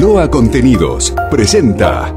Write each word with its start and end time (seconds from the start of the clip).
Loa 0.00 0.30
Contenidos 0.30 1.12
presenta 1.30 2.14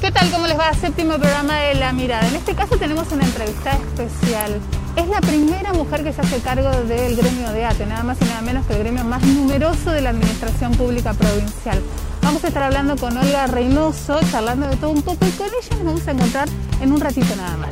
¿Qué 0.00 0.10
tal? 0.10 0.30
¿Cómo 0.30 0.46
les 0.46 0.58
va? 0.58 0.72
Séptimo 0.72 1.18
programa 1.18 1.58
de 1.58 1.74
La 1.74 1.92
Mirada. 1.92 2.26
En 2.28 2.36
este 2.36 2.54
caso 2.54 2.78
tenemos 2.78 3.12
una 3.12 3.24
entrevista 3.24 3.72
especial. 3.72 4.58
Es 4.98 5.06
la 5.06 5.20
primera 5.20 5.72
mujer 5.74 6.02
que 6.02 6.12
se 6.12 6.20
hace 6.20 6.40
cargo 6.40 6.68
del 6.70 7.14
gremio 7.14 7.52
de 7.52 7.64
ATE, 7.64 7.86
nada 7.86 8.02
más 8.02 8.18
y 8.20 8.24
nada 8.24 8.40
menos 8.40 8.66
que 8.66 8.72
el 8.72 8.80
gremio 8.80 9.04
más 9.04 9.22
numeroso 9.22 9.92
de 9.92 10.00
la 10.00 10.10
Administración 10.10 10.72
Pública 10.72 11.14
Provincial. 11.14 11.78
Vamos 12.20 12.42
a 12.42 12.48
estar 12.48 12.64
hablando 12.64 12.96
con 12.96 13.16
Olga 13.16 13.46
Reynoso, 13.46 14.18
charlando 14.32 14.66
de 14.66 14.74
todo 14.74 14.90
un 14.90 15.02
poco 15.02 15.24
y 15.24 15.30
con 15.30 15.46
ella 15.46 15.76
nos 15.76 15.84
vamos 15.84 16.08
a 16.08 16.10
encontrar 16.10 16.48
en 16.80 16.92
un 16.92 17.00
ratito 17.00 17.36
nada 17.36 17.56
más. 17.58 17.70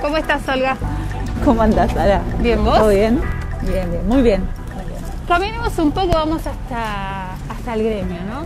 ¿Cómo 0.00 0.16
estás, 0.16 0.48
Olga? 0.48 0.76
¿Cómo 1.44 1.62
andás, 1.62 1.92
Sara? 1.92 2.22
Bien, 2.40 2.64
¿vos? 2.64 2.76
¿Todo 2.76 2.88
bien? 2.88 3.22
Bien, 3.62 3.88
bien, 3.88 4.08
muy 4.08 4.22
bien. 4.22 4.61
Caminemos 5.32 5.78
un 5.78 5.92
poco, 5.92 6.08
vamos 6.08 6.46
hasta, 6.46 7.32
hasta 7.32 7.72
el 7.72 7.84
gremio, 7.84 8.22
¿no? 8.24 8.44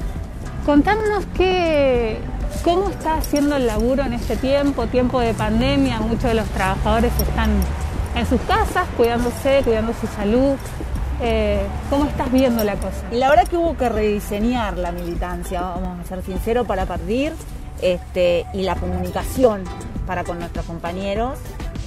Contanos 0.65 1.25
qué, 1.37 2.17
cómo 2.63 2.91
está 2.91 3.15
haciendo 3.15 3.57
el 3.57 3.67
laburo 3.67 4.05
en 4.05 4.13
este 4.13 4.37
tiempo, 4.37 4.87
tiempo 4.87 5.19
de 5.19 5.35
pandemia. 5.35 5.99
Muchos 5.99 6.23
de 6.23 6.35
los 6.35 6.47
trabajadores 6.51 7.13
están 7.21 7.51
en 8.15 8.25
sus 8.25 8.41
casas, 8.43 8.87
cuidándose, 8.97 9.63
cuidando 9.65 9.95
su 10.01 10.07
salud. 10.07 10.55
Eh, 11.23 11.67
¿Cómo 11.91 12.05
estás 12.05 12.31
viendo 12.31 12.63
la 12.63 12.77
cosa? 12.77 13.03
La 13.11 13.31
verdad 13.31 13.49
que 13.49 13.57
hubo 13.57 13.77
que 13.77 13.89
rediseñar 13.89 14.79
la 14.79 14.93
militancia, 14.93 15.63
vamos 15.63 15.99
a 15.99 16.05
ser 16.05 16.23
sinceros, 16.23 16.69
para 16.69 16.87
partir 16.87 17.33
este, 17.83 18.47
y 18.55 18.63
la 18.63 18.77
comunicación 18.77 19.65
para 20.07 20.23
con 20.23 20.39
nuestros 20.39 20.65
compañeros, 20.67 21.37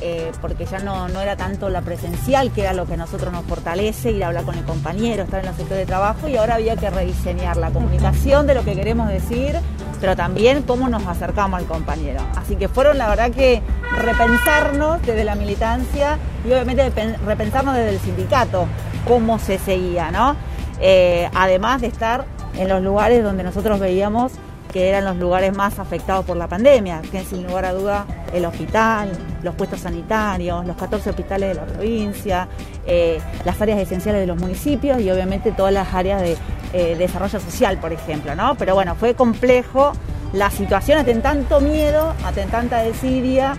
eh, 0.02 0.32
porque 0.42 0.66
ya 0.66 0.80
no, 0.80 1.08
no 1.10 1.22
era 1.22 1.36
tanto 1.36 1.70
la 1.70 1.82
presencial, 1.82 2.52
que 2.52 2.62
era 2.62 2.74
lo 2.74 2.86
que 2.86 2.94
a 2.94 2.98
nosotros 2.98 3.32
nos 3.32 3.46
fortalece, 3.46 4.12
ir 4.12 4.24
a 4.24 4.28
hablar 4.28 4.44
con 4.44 4.56
el 4.58 4.64
compañero, 4.66 5.24
estar 5.24 5.40
en 5.42 5.48
los 5.48 5.56
sectores 5.56 5.80
de 5.80 5.86
trabajo, 5.86 6.28
y 6.28 6.38
ahora 6.38 6.56
había 6.56 6.76
que 6.76 6.90
rediseñar 6.90 7.58
la 7.58 7.72
comunicación 7.72 8.48
de 8.48 8.56
lo 8.56 8.64
que 8.64 8.74
queremos 8.76 9.10
decir, 9.10 9.56
pero 10.02 10.16
también 10.16 10.64
cómo 10.64 10.88
nos 10.90 11.06
acercamos 11.06 11.60
al 11.60 11.66
compañero. 11.66 12.22
Así 12.36 12.56
que 12.56 12.68
fueron 12.70 12.98
la 12.98 13.10
verdad 13.10 13.32
que 13.32 13.62
repensarnos 13.98 15.02
desde 15.02 15.24
la 15.24 15.36
militancia 15.36 16.18
y 16.46 16.52
obviamente 16.52 16.90
pen- 16.92 17.16
repensarnos 17.26 17.76
desde 17.76 17.90
el 17.90 18.00
sindicato, 18.00 18.66
cómo 19.08 19.40
se 19.40 19.58
seguía, 19.60 20.12
¿no? 20.12 20.36
Eh, 20.82 21.30
además 21.34 21.82
de 21.82 21.88
estar 21.88 22.26
en 22.58 22.70
los 22.70 22.82
lugares 22.82 23.24
donde 23.24 23.44
nosotros 23.44 23.80
veíamos 23.80 24.32
que 24.72 24.90
eran 24.90 25.06
los 25.06 25.18
lugares 25.18 25.56
más 25.56 25.80
afectados 25.80 26.26
por 26.26 26.38
la 26.38 26.48
pandemia, 26.48 27.02
que 27.12 27.24
sin 27.24 27.46
lugar 27.46 27.66
a 27.66 27.74
duda 27.74 28.06
el 28.34 28.46
hospital, 28.46 29.12
los 29.42 29.56
puestos 29.56 29.82
sanitarios, 29.82 30.66
los 30.66 30.76
14 30.76 31.10
hospitales 31.10 31.50
de 31.50 31.56
la 31.56 31.66
provincia, 31.66 32.48
eh, 32.86 33.20
las 33.46 33.60
áreas 33.62 33.80
esenciales 33.80 34.22
de 34.22 34.28
los 34.28 34.38
municipios 34.38 35.02
y 35.02 35.10
obviamente 35.10 35.52
todas 35.52 35.74
las 35.74 35.94
áreas 35.94 36.22
de 36.22 36.38
eh, 36.74 36.96
desarrollo 36.98 37.40
social, 37.40 37.80
por 37.80 37.94
ejemplo, 37.94 38.36
¿no? 38.36 38.56
Pero 38.56 38.76
bueno, 38.76 38.96
fue 38.96 39.16
complejo 39.16 39.94
la 40.34 40.52
situación, 40.52 41.00
ante 41.00 41.16
tanto 41.16 41.60
miedo, 41.60 42.14
ante 42.24 42.44
tanta 42.46 42.80
desidia, 42.80 43.58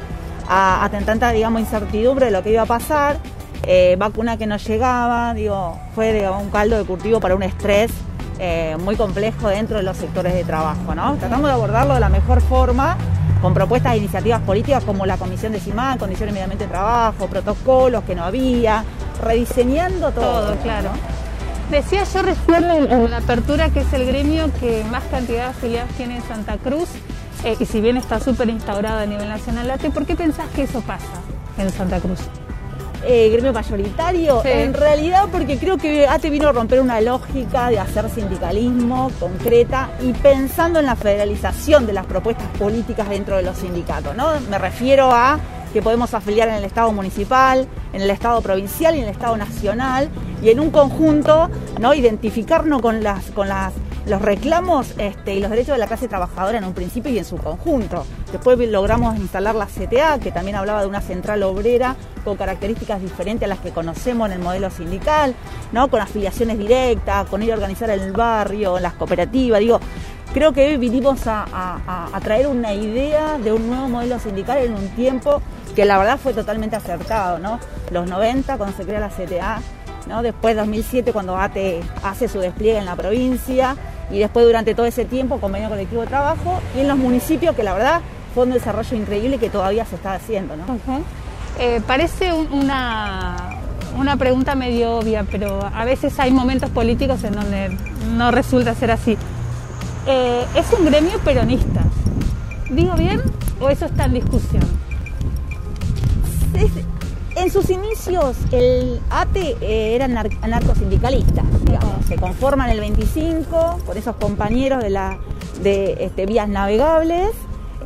a, 0.48 0.84
ante 0.84 1.00
tanta, 1.03 1.31
digamos, 1.33 1.61
incertidumbre 1.61 2.27
de 2.27 2.33
lo 2.33 2.42
que 2.44 2.53
iba 2.53 2.62
a 2.62 2.66
pasar, 2.66 3.16
eh, 3.66 3.97
vacuna 3.99 4.37
que 4.37 4.47
no 4.47 4.56
llegaba, 4.56 5.34
digo, 5.34 5.76
fue 5.94 6.12
digamos, 6.12 6.44
un 6.44 6.50
caldo 6.50 6.78
de 6.78 6.84
cultivo 6.84 7.19
para 7.19 7.34
un 7.34 7.43
estrés 7.43 7.91
eh, 8.42 8.76
muy 8.82 8.96
complejo 8.96 9.48
dentro 9.48 9.76
de 9.76 9.82
los 9.82 9.98
sectores 9.98 10.32
de 10.32 10.44
trabajo. 10.44 10.94
¿no? 10.94 11.14
Tratamos 11.16 11.46
de 11.46 11.52
abordarlo 11.52 11.92
de 11.94 12.00
la 12.00 12.08
mejor 12.08 12.40
forma 12.40 12.96
con 13.42 13.52
propuestas 13.52 13.94
e 13.94 13.98
iniciativas 13.98 14.40
políticas 14.40 14.82
como 14.84 15.04
la 15.04 15.18
Comisión 15.18 15.52
de 15.52 15.60
CIMAC, 15.60 15.98
condiciones 15.98 16.32
de 16.32 16.40
medio 16.40 16.44
ambiente 16.44 16.64
de 16.64 16.70
trabajo, 16.70 17.26
protocolos 17.26 18.02
que 18.04 18.14
no 18.14 18.24
había, 18.24 18.84
rediseñando 19.22 20.10
todo. 20.12 20.46
Todo, 20.46 20.56
claro. 20.56 20.88
Decía 21.70 22.04
yo 22.04 22.22
recién 22.22 22.64
en, 22.64 23.10
la 23.10 23.18
apertura 23.18 23.68
que 23.68 23.80
es 23.80 23.92
el 23.92 24.06
gremio 24.06 24.50
que 24.58 24.84
más 24.90 25.04
cantidad 25.04 25.44
de 25.44 25.50
afiliados 25.50 25.92
tiene 25.92 26.16
en 26.16 26.22
Santa 26.22 26.56
Cruz, 26.56 26.88
eh, 27.44 27.56
y 27.58 27.64
si 27.64 27.80
bien 27.80 27.96
está 27.96 28.20
súper 28.20 28.48
instaurado 28.48 29.00
a 29.00 29.06
nivel 29.06 29.28
nacional, 29.28 29.72
¿por 29.94 30.04
qué 30.04 30.16
pensás 30.16 30.48
que 30.54 30.62
eso 30.62 30.80
pasa 30.80 31.06
en 31.58 31.70
Santa 31.70 32.00
Cruz? 32.00 32.20
Eh, 33.06 33.28
gremio 33.31 33.53
mayoritario, 33.53 34.43
Sí. 34.43 34.49
en 34.50 34.75
realidad 34.75 35.25
porque 35.33 35.56
creo 35.59 35.78
que 35.78 36.06
ATE 36.06 36.31
vino 36.31 36.49
a 36.49 36.53
romper 36.53 36.81
una 36.81 37.00
lógica 37.00 37.69
de 37.71 37.78
hacer 37.78 38.09
sindicalismo 38.11 39.11
concreta 39.19 39.91
y 40.03 40.12
pensando 40.12 40.78
en 40.81 40.87
la 40.87 40.97
federalización 40.97 41.87
de 41.87 41.93
las 41.93 42.06
propuestas 42.06 42.47
políticas 42.59 43.09
dentro 43.09 43.37
de 43.37 43.43
los 43.43 43.56
sindicatos, 43.59 44.15
¿no? 44.16 44.28
Me 44.50 44.59
refiero 44.59 45.11
a 45.12 45.38
que 45.72 45.83
podemos 45.83 46.12
afiliar 46.15 46.49
en 46.49 46.56
el 46.56 46.65
Estado 46.65 46.91
municipal, 46.93 47.66
en 47.93 48.03
el 48.03 48.11
Estado 48.11 48.41
provincial 48.43 48.94
y 48.97 48.99
en 48.99 49.05
el 49.05 49.11
Estado 49.11 49.37
nacional 49.37 50.09
y 50.43 50.50
en 50.50 50.59
un 50.61 50.71
conjunto, 50.71 51.49
¿no? 51.78 51.94
Identificarnos 51.94 52.82
con 52.82 53.03
las 53.05 53.27
con 53.31 53.49
las 53.49 53.72
los 54.06 54.21
reclamos 54.22 54.94
este, 54.99 55.34
y 55.34 55.41
los 55.41 55.50
derechos 55.50 55.75
de 55.75 55.78
la 55.78 55.87
clase 55.87 56.09
trabajadora 56.09 56.59
en 56.59 56.65
un 56.65 56.72
principio 56.75 57.12
y 57.12 57.19
en 57.19 57.25
su 57.25 57.37
conjunto. 57.37 58.05
Después 58.33 58.59
logramos 58.69 59.16
instalar 59.19 59.55
la 59.55 59.66
CTA, 59.66 60.19
que 60.19 60.33
también 60.33 60.56
hablaba 60.56 60.81
de 60.83 60.87
una 60.88 61.00
central 61.00 61.43
obrera 61.43 61.97
con 62.25 62.37
características 62.37 63.00
diferentes 63.00 63.44
a 63.47 63.49
las 63.49 63.59
que 63.61 63.71
conocemos 63.71 64.27
en 64.28 64.34
el 64.34 64.38
modelo 64.41 64.71
sindical, 64.71 65.34
¿no? 65.72 65.88
con 65.88 66.00
afiliaciones 66.00 66.59
directas, 66.59 67.27
con 67.28 67.43
ir 67.43 67.53
a 67.53 67.55
organizar 67.55 67.91
el 67.91 68.12
barrio, 68.12 68.78
las 68.78 68.94
cooperativas. 68.94 69.61
Digo, 69.61 69.81
creo 70.32 70.53
que 70.53 70.67
hoy 70.69 70.77
vinimos 70.77 71.27
a, 71.27 71.44
a- 71.53 72.09
a 72.12 72.21
traer 72.21 72.47
una 72.47 72.72
idea 72.75 73.38
de 73.38 73.53
un 73.53 73.69
nuevo 73.69 73.88
modelo 73.88 74.19
sindical 74.19 74.59
en 74.59 74.75
un 74.75 74.88
tiempo 74.91 75.43
que 75.75 75.84
la 75.84 75.99
verdad 75.99 76.19
fue 76.19 76.32
totalmente 76.32 76.77
acertado. 76.77 77.38
¿no? 77.38 77.59
Los 77.91 78.09
90, 78.09 78.56
cuando 78.56 78.77
se 78.77 78.84
crea 78.84 79.00
la 79.00 79.09
CTA, 79.09 79.61
¿no? 80.06 80.22
Después 80.22 80.56
2007 80.56 81.12
cuando 81.12 81.37
ATE 81.37 81.81
hace 82.03 82.28
su 82.28 82.38
despliegue 82.41 82.78
en 82.78 82.84
la 82.87 82.97
provincia 82.97 83.77
y 84.11 84.19
después 84.19 84.44
durante 84.47 84.75
todo 84.75 84.87
ese 84.87 85.05
tiempo 85.05 85.38
convenio 85.41 85.69
colectivo 85.69 86.00
de 86.03 86.09
trabajo 86.09 86.61
y 86.77 86.81
en 86.81 86.88
los 86.88 86.99
municipios 86.99 87.55
que 87.55 87.62
la 87.62 87.72
verdad 87.75 88.00
fue 88.34 88.44
un 88.44 88.50
desarrollo 88.53 88.97
increíble 88.97 89.38
que 89.38 89.50
todavía 89.50 89.84
se 89.84 89.97
está 89.97 90.15
haciendo, 90.15 90.56
¿no? 90.56 90.65
Eh, 91.59 91.81
parece 91.87 92.33
un- 92.33 92.53
una, 92.53 93.37
una 93.97 94.16
pregunta 94.16 94.55
medio 94.55 94.97
obvia, 94.99 95.25
pero 95.31 95.61
a 95.75 95.84
veces 95.84 96.19
hay 96.21 96.31
momentos 96.31 96.71
políticos 96.71 97.22
en 97.25 97.34
donde 97.34 97.77
no 98.17 98.31
resulta 98.31 98.75
ser 98.75 98.91
así. 98.93 99.17
Eh, 100.06 100.44
¿Es 100.55 100.67
un 100.78 100.87
gremio 100.87 101.19
peronista? 101.21 101.82
¿Digo 102.71 102.94
bien 102.94 103.21
o 103.61 103.69
eso 103.69 103.87
está 103.87 104.05
en 104.06 104.15
discusión? 104.15 104.62
Es- 106.55 106.84
en 107.42 107.50
sus 107.50 107.70
inicios 107.70 108.36
el 108.52 109.00
ATE 109.10 109.56
eh, 109.60 109.94
era 109.94 110.06
anar- 110.06 110.36
anarcosindicalista, 110.42 111.42
digamos, 111.64 112.04
se 112.06 112.16
conforma 112.16 112.66
en 112.66 112.72
el 112.72 112.80
25 112.80 113.78
con 113.86 113.96
esos 113.96 114.16
compañeros 114.16 114.82
de 114.82 114.90
la 114.90 115.18
de 115.62 115.96
este, 116.04 116.26
vías 116.26 116.48
navegables, 116.48 117.28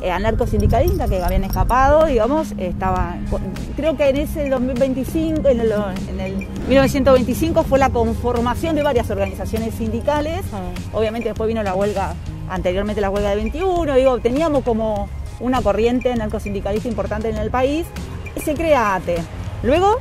eh, 0.01 0.11
anarcosindicalistas 0.11 1.09
que 1.09 1.21
habían 1.21 1.43
escapado, 1.43 2.05
digamos, 2.05 2.53
estaba 2.57 3.15
creo 3.75 3.97
que 3.97 4.09
en 4.09 4.17
ese 4.17 4.49
2025, 4.49 5.47
en 5.49 5.59
el, 5.59 5.73
en 6.09 6.19
el 6.19 6.47
1925 6.67 7.63
fue 7.63 7.79
la 7.79 7.89
conformación 7.89 8.75
de 8.75 8.83
varias 8.83 9.09
organizaciones 9.09 9.73
sindicales, 9.75 10.41
obviamente 10.93 11.29
después 11.29 11.47
vino 11.47 11.63
la 11.63 11.75
huelga, 11.75 12.13
anteriormente 12.49 13.01
la 13.01 13.09
huelga 13.09 13.29
de 13.29 13.35
21, 13.37 13.95
digo, 13.95 14.19
teníamos 14.19 14.63
como 14.63 15.09
una 15.39 15.61
corriente 15.61 16.11
anarcosindicalista 16.11 16.87
importante 16.87 17.29
en 17.29 17.37
el 17.37 17.49
país, 17.51 17.85
y 18.37 18.41
se 18.41 18.53
crea 18.53 18.95
ATE. 18.95 19.15
Luego 19.63 19.99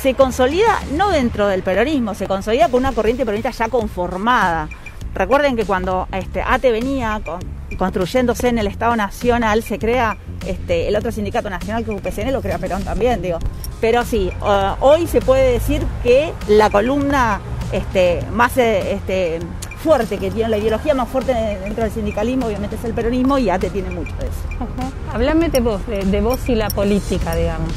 se 0.00 0.14
consolida 0.14 0.80
no 0.96 1.10
dentro 1.10 1.46
del 1.48 1.62
peronismo, 1.62 2.14
se 2.14 2.26
consolida 2.26 2.68
con 2.68 2.80
una 2.80 2.92
corriente 2.92 3.24
peronista 3.24 3.50
ya 3.50 3.68
conformada. 3.68 4.68
Recuerden 5.14 5.56
que 5.56 5.64
cuando 5.64 6.06
este, 6.12 6.42
ATE 6.42 6.70
venía 6.70 7.20
con- 7.24 7.40
construyéndose 7.76 8.48
en 8.48 8.58
el 8.58 8.66
Estado 8.66 8.96
Nacional, 8.96 9.62
se 9.62 9.78
crea 9.78 10.16
este, 10.46 10.88
el 10.88 10.96
otro 10.96 11.10
sindicato 11.12 11.50
nacional 11.50 11.84
que 11.84 11.92
es 11.92 11.98
UPCN, 11.98 12.32
lo 12.32 12.40
crea 12.42 12.58
Perón 12.58 12.82
también, 12.84 13.20
digo. 13.22 13.38
Pero 13.80 14.04
sí, 14.04 14.30
eh, 14.44 14.70
hoy 14.80 15.06
se 15.06 15.20
puede 15.20 15.52
decir 15.52 15.82
que 16.02 16.32
la 16.48 16.70
columna 16.70 17.40
este, 17.72 18.22
más 18.32 18.56
eh, 18.56 19.40
fuerte 19.82 20.18
que 20.18 20.30
tiene, 20.30 20.48
la 20.50 20.58
ideología 20.58 20.94
más 20.94 21.08
fuerte 21.08 21.32
dentro 21.62 21.84
del 21.84 21.92
sindicalismo, 21.92 22.46
obviamente 22.46 22.76
es 22.76 22.84
el 22.84 22.92
peronismo 22.94 23.38
y 23.38 23.50
ATE 23.50 23.70
tiene 23.70 23.90
mucho 23.90 24.14
de 24.16 24.26
eso. 24.26 24.66
Háblame 25.12 25.48
de 25.48 25.60
vos, 25.60 25.80
de 25.86 26.20
vos 26.20 26.48
y 26.48 26.54
la 26.54 26.68
política, 26.68 27.34
digamos. 27.34 27.72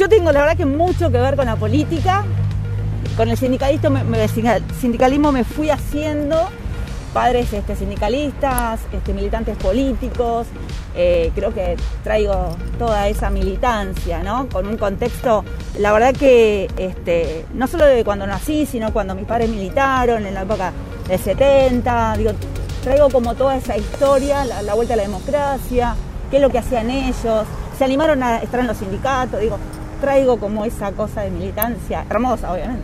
Yo 0.00 0.08
tengo 0.08 0.32
la 0.32 0.40
verdad 0.40 0.56
que 0.56 0.64
mucho 0.64 1.10
que 1.10 1.18
ver 1.18 1.36
con 1.36 1.44
la 1.44 1.56
política. 1.56 2.24
Con 3.18 3.28
el 3.28 3.36
sindicalismo 3.36 5.30
me, 5.30 5.44
fui 5.44 5.68
haciendo 5.68 6.48
padres 7.12 7.52
este, 7.52 7.76
sindicalistas, 7.76 8.80
este, 8.94 9.12
militantes 9.12 9.58
políticos. 9.58 10.46
Eh, 10.96 11.30
creo 11.34 11.52
que 11.52 11.76
traigo 12.02 12.56
toda 12.78 13.08
esa 13.08 13.28
militancia, 13.28 14.22
¿no? 14.22 14.48
Con 14.48 14.68
un 14.68 14.78
contexto, 14.78 15.44
la 15.78 15.92
verdad 15.92 16.14
que 16.14 16.70
este, 16.78 17.44
no 17.52 17.66
solo 17.66 17.84
de 17.84 18.02
cuando 18.02 18.26
nací, 18.26 18.64
sino 18.64 18.94
cuando 18.94 19.14
mis 19.14 19.26
padres 19.26 19.50
militaron 19.50 20.24
en 20.24 20.32
la 20.32 20.44
época 20.44 20.72
del 21.08 21.18
70, 21.18 22.14
digo, 22.16 22.30
traigo 22.82 23.10
como 23.10 23.34
toda 23.34 23.54
esa 23.54 23.76
historia, 23.76 24.46
la, 24.46 24.72
vuelta 24.72 24.94
a 24.94 24.96
la 24.96 25.02
democracia, 25.02 25.94
qué 26.30 26.36
es 26.36 26.42
lo 26.42 26.48
que 26.48 26.56
hacían 26.56 26.88
ellos, 26.88 27.44
se 27.76 27.84
animaron 27.84 28.22
a 28.22 28.38
estar 28.38 28.60
en 28.60 28.66
los 28.66 28.78
sindicatos, 28.78 29.40
digo, 29.40 29.58
traigo 30.00 30.38
como 30.38 30.64
esa 30.64 30.92
cosa 30.92 31.22
de 31.22 31.30
militancia, 31.30 32.04
hermosa 32.08 32.52
obviamente. 32.52 32.82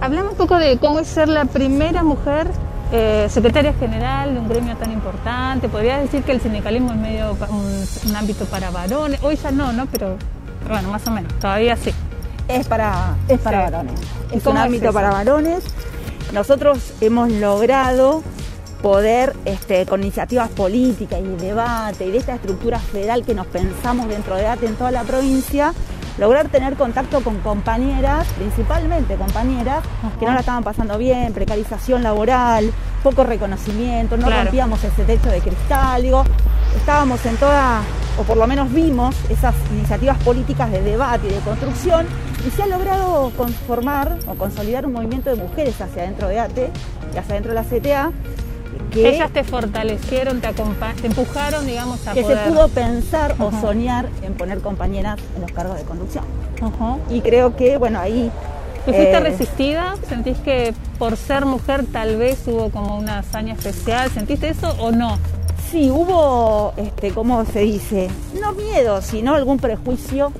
Hablamos 0.00 0.32
un 0.32 0.38
poco 0.38 0.58
de 0.58 0.78
cómo 0.78 0.98
es 0.98 1.06
ser 1.06 1.28
la 1.28 1.44
primera 1.44 2.02
mujer 2.02 2.48
eh, 2.92 3.26
secretaria 3.30 3.72
general 3.74 4.34
de 4.34 4.40
un 4.40 4.48
gremio 4.48 4.76
tan 4.76 4.92
importante. 4.92 5.68
Podría 5.68 5.98
decir 5.98 6.22
que 6.22 6.32
el 6.32 6.40
sindicalismo 6.40 6.92
es 6.92 6.98
medio 6.98 7.36
un, 7.48 8.16
ámbito 8.16 8.44
para 8.46 8.70
varones. 8.70 9.22
Hoy 9.22 9.36
ya 9.36 9.50
no, 9.50 9.72
¿no? 9.72 9.86
Pero, 9.86 10.16
bueno, 10.68 10.90
más 10.90 11.06
o 11.06 11.10
menos, 11.10 11.32
todavía 11.40 11.76
sí. 11.76 11.92
Es 12.48 12.66
para, 12.66 13.16
es 13.28 13.40
para 13.40 13.62
varones. 13.62 14.00
Es 14.30 14.46
un 14.46 14.56
ámbito 14.56 14.92
para 14.92 15.10
varones. 15.10 15.64
Nosotros 16.32 16.92
hemos 17.00 17.30
logrado 17.30 18.22
poder, 18.82 19.34
este, 19.46 19.86
con 19.86 20.02
iniciativas 20.02 20.50
políticas 20.50 21.18
y 21.18 21.42
debate 21.42 22.04
y 22.06 22.10
de 22.10 22.18
esta 22.18 22.34
estructura 22.34 22.78
federal 22.78 23.24
que 23.24 23.34
nos 23.34 23.46
pensamos 23.46 24.08
dentro 24.08 24.36
de 24.36 24.46
ATE 24.46 24.66
en 24.66 24.74
toda 24.74 24.90
la 24.90 25.04
provincia, 25.04 25.72
lograr 26.18 26.48
tener 26.48 26.74
contacto 26.74 27.20
con 27.22 27.38
compañeras, 27.38 28.26
principalmente 28.36 29.16
compañeras, 29.16 29.82
que 30.18 30.26
no 30.26 30.32
la 30.32 30.40
estaban 30.40 30.62
pasando 30.62 30.96
bien, 30.98 31.32
precarización 31.32 32.02
laboral, 32.02 32.72
poco 33.02 33.24
reconocimiento, 33.24 34.16
no 34.16 34.30
rompíamos 34.30 34.82
ese 34.84 35.04
techo 35.04 35.28
de 35.30 35.40
cristal, 35.40 36.02
digo, 36.02 36.24
estábamos 36.76 37.24
en 37.26 37.36
toda, 37.36 37.82
o 38.18 38.22
por 38.22 38.36
lo 38.36 38.46
menos 38.46 38.72
vimos 38.72 39.14
esas 39.28 39.54
iniciativas 39.72 40.18
políticas 40.18 40.70
de 40.70 40.82
debate 40.82 41.26
y 41.28 41.30
de 41.30 41.40
construcción, 41.40 42.06
y 42.46 42.50
se 42.50 42.62
ha 42.62 42.66
logrado 42.66 43.30
conformar 43.36 44.18
o 44.26 44.34
consolidar 44.34 44.86
un 44.86 44.92
movimiento 44.92 45.30
de 45.30 45.36
mujeres 45.36 45.80
hacia 45.80 46.02
adentro 46.02 46.28
de 46.28 46.40
ATE 46.40 46.70
y 47.14 47.18
hacia 47.18 47.32
adentro 47.32 47.52
de 47.52 47.54
la 47.54 47.64
CTA, 47.64 48.12
que 48.90 49.08
ellas 49.08 49.30
te 49.32 49.44
fortalecieron, 49.44 50.40
te, 50.40 50.48
te 50.52 51.06
empujaron, 51.06 51.66
digamos, 51.66 52.06
a 52.06 52.14
que 52.14 52.24
se 52.24 52.36
pudo 52.36 52.68
pensar 52.68 53.34
o 53.38 53.50
soñar 53.60 54.08
en 54.22 54.34
poner 54.34 54.60
compañeras 54.60 55.18
en 55.34 55.42
los 55.42 55.52
cargos 55.52 55.76
de 55.76 55.84
conducción. 55.84 56.24
Y 57.10 57.20
creo 57.20 57.56
que, 57.56 57.76
bueno, 57.76 57.98
ahí... 57.98 58.30
fuiste 58.84 59.10
eh, 59.10 59.20
resistida? 59.20 59.96
¿Sentís 60.08 60.38
que 60.38 60.74
por 60.98 61.16
ser 61.16 61.44
mujer 61.44 61.84
tal 61.92 62.16
vez 62.16 62.42
hubo 62.46 62.70
como 62.70 62.96
una 62.96 63.18
hazaña 63.18 63.54
especial? 63.54 64.10
¿Sentiste 64.10 64.48
eso 64.48 64.74
o 64.78 64.90
no? 64.90 65.18
Sí, 65.70 65.90
hubo, 65.90 66.72
este, 66.76 67.10
¿cómo 67.10 67.44
se 67.44 67.60
dice? 67.60 68.08
No 68.40 68.52
miedo, 68.52 69.02
sino 69.02 69.34
algún 69.34 69.58
prejuicio 69.58 70.32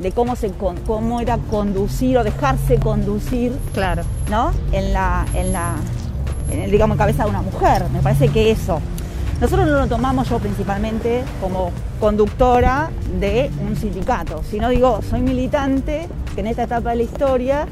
de 0.00 0.12
cómo, 0.12 0.36
se, 0.36 0.50
cómo 0.86 1.20
era 1.20 1.38
conducir 1.38 2.18
o 2.18 2.24
dejarse 2.24 2.76
conducir. 2.76 3.52
Claro. 3.72 4.02
¿No? 4.30 4.52
En 4.72 4.92
la, 4.92 5.24
en 5.34 5.52
la, 5.52 5.76
digamos, 6.70 6.96
cabeza 6.96 7.24
de 7.24 7.30
una 7.30 7.42
mujer. 7.42 7.84
Me 7.92 8.00
parece 8.00 8.28
que 8.28 8.50
eso. 8.50 8.80
Nosotros 9.40 9.66
no 9.66 9.80
lo 9.80 9.86
tomamos 9.88 10.28
yo 10.28 10.38
principalmente 10.38 11.24
como 11.40 11.72
conductora 11.98 12.90
de 13.18 13.50
un 13.60 13.76
sindicato, 13.76 14.40
sino 14.48 14.68
digo, 14.68 15.00
soy 15.02 15.20
militante 15.20 16.08
que 16.34 16.42
en 16.42 16.46
esta 16.46 16.62
etapa 16.62 16.90
de 16.90 16.96
la 16.96 17.02
historia 17.02 17.66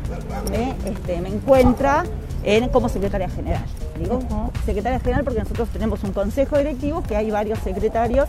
me, 0.51 0.75
este, 0.91 1.21
me 1.21 1.29
encuentra 1.29 2.05
en, 2.43 2.69
como 2.71 2.89
secretaria 2.89 3.29
general. 3.29 3.63
Digo, 3.99 4.21
secretaria 4.65 4.99
general 4.99 5.23
porque 5.23 5.41
nosotros 5.41 5.69
tenemos 5.69 6.03
un 6.03 6.13
consejo 6.13 6.59
directivo 6.59 7.03
que 7.03 7.17
hay 7.17 7.31
varios 7.31 7.59
secretarios. 7.61 8.29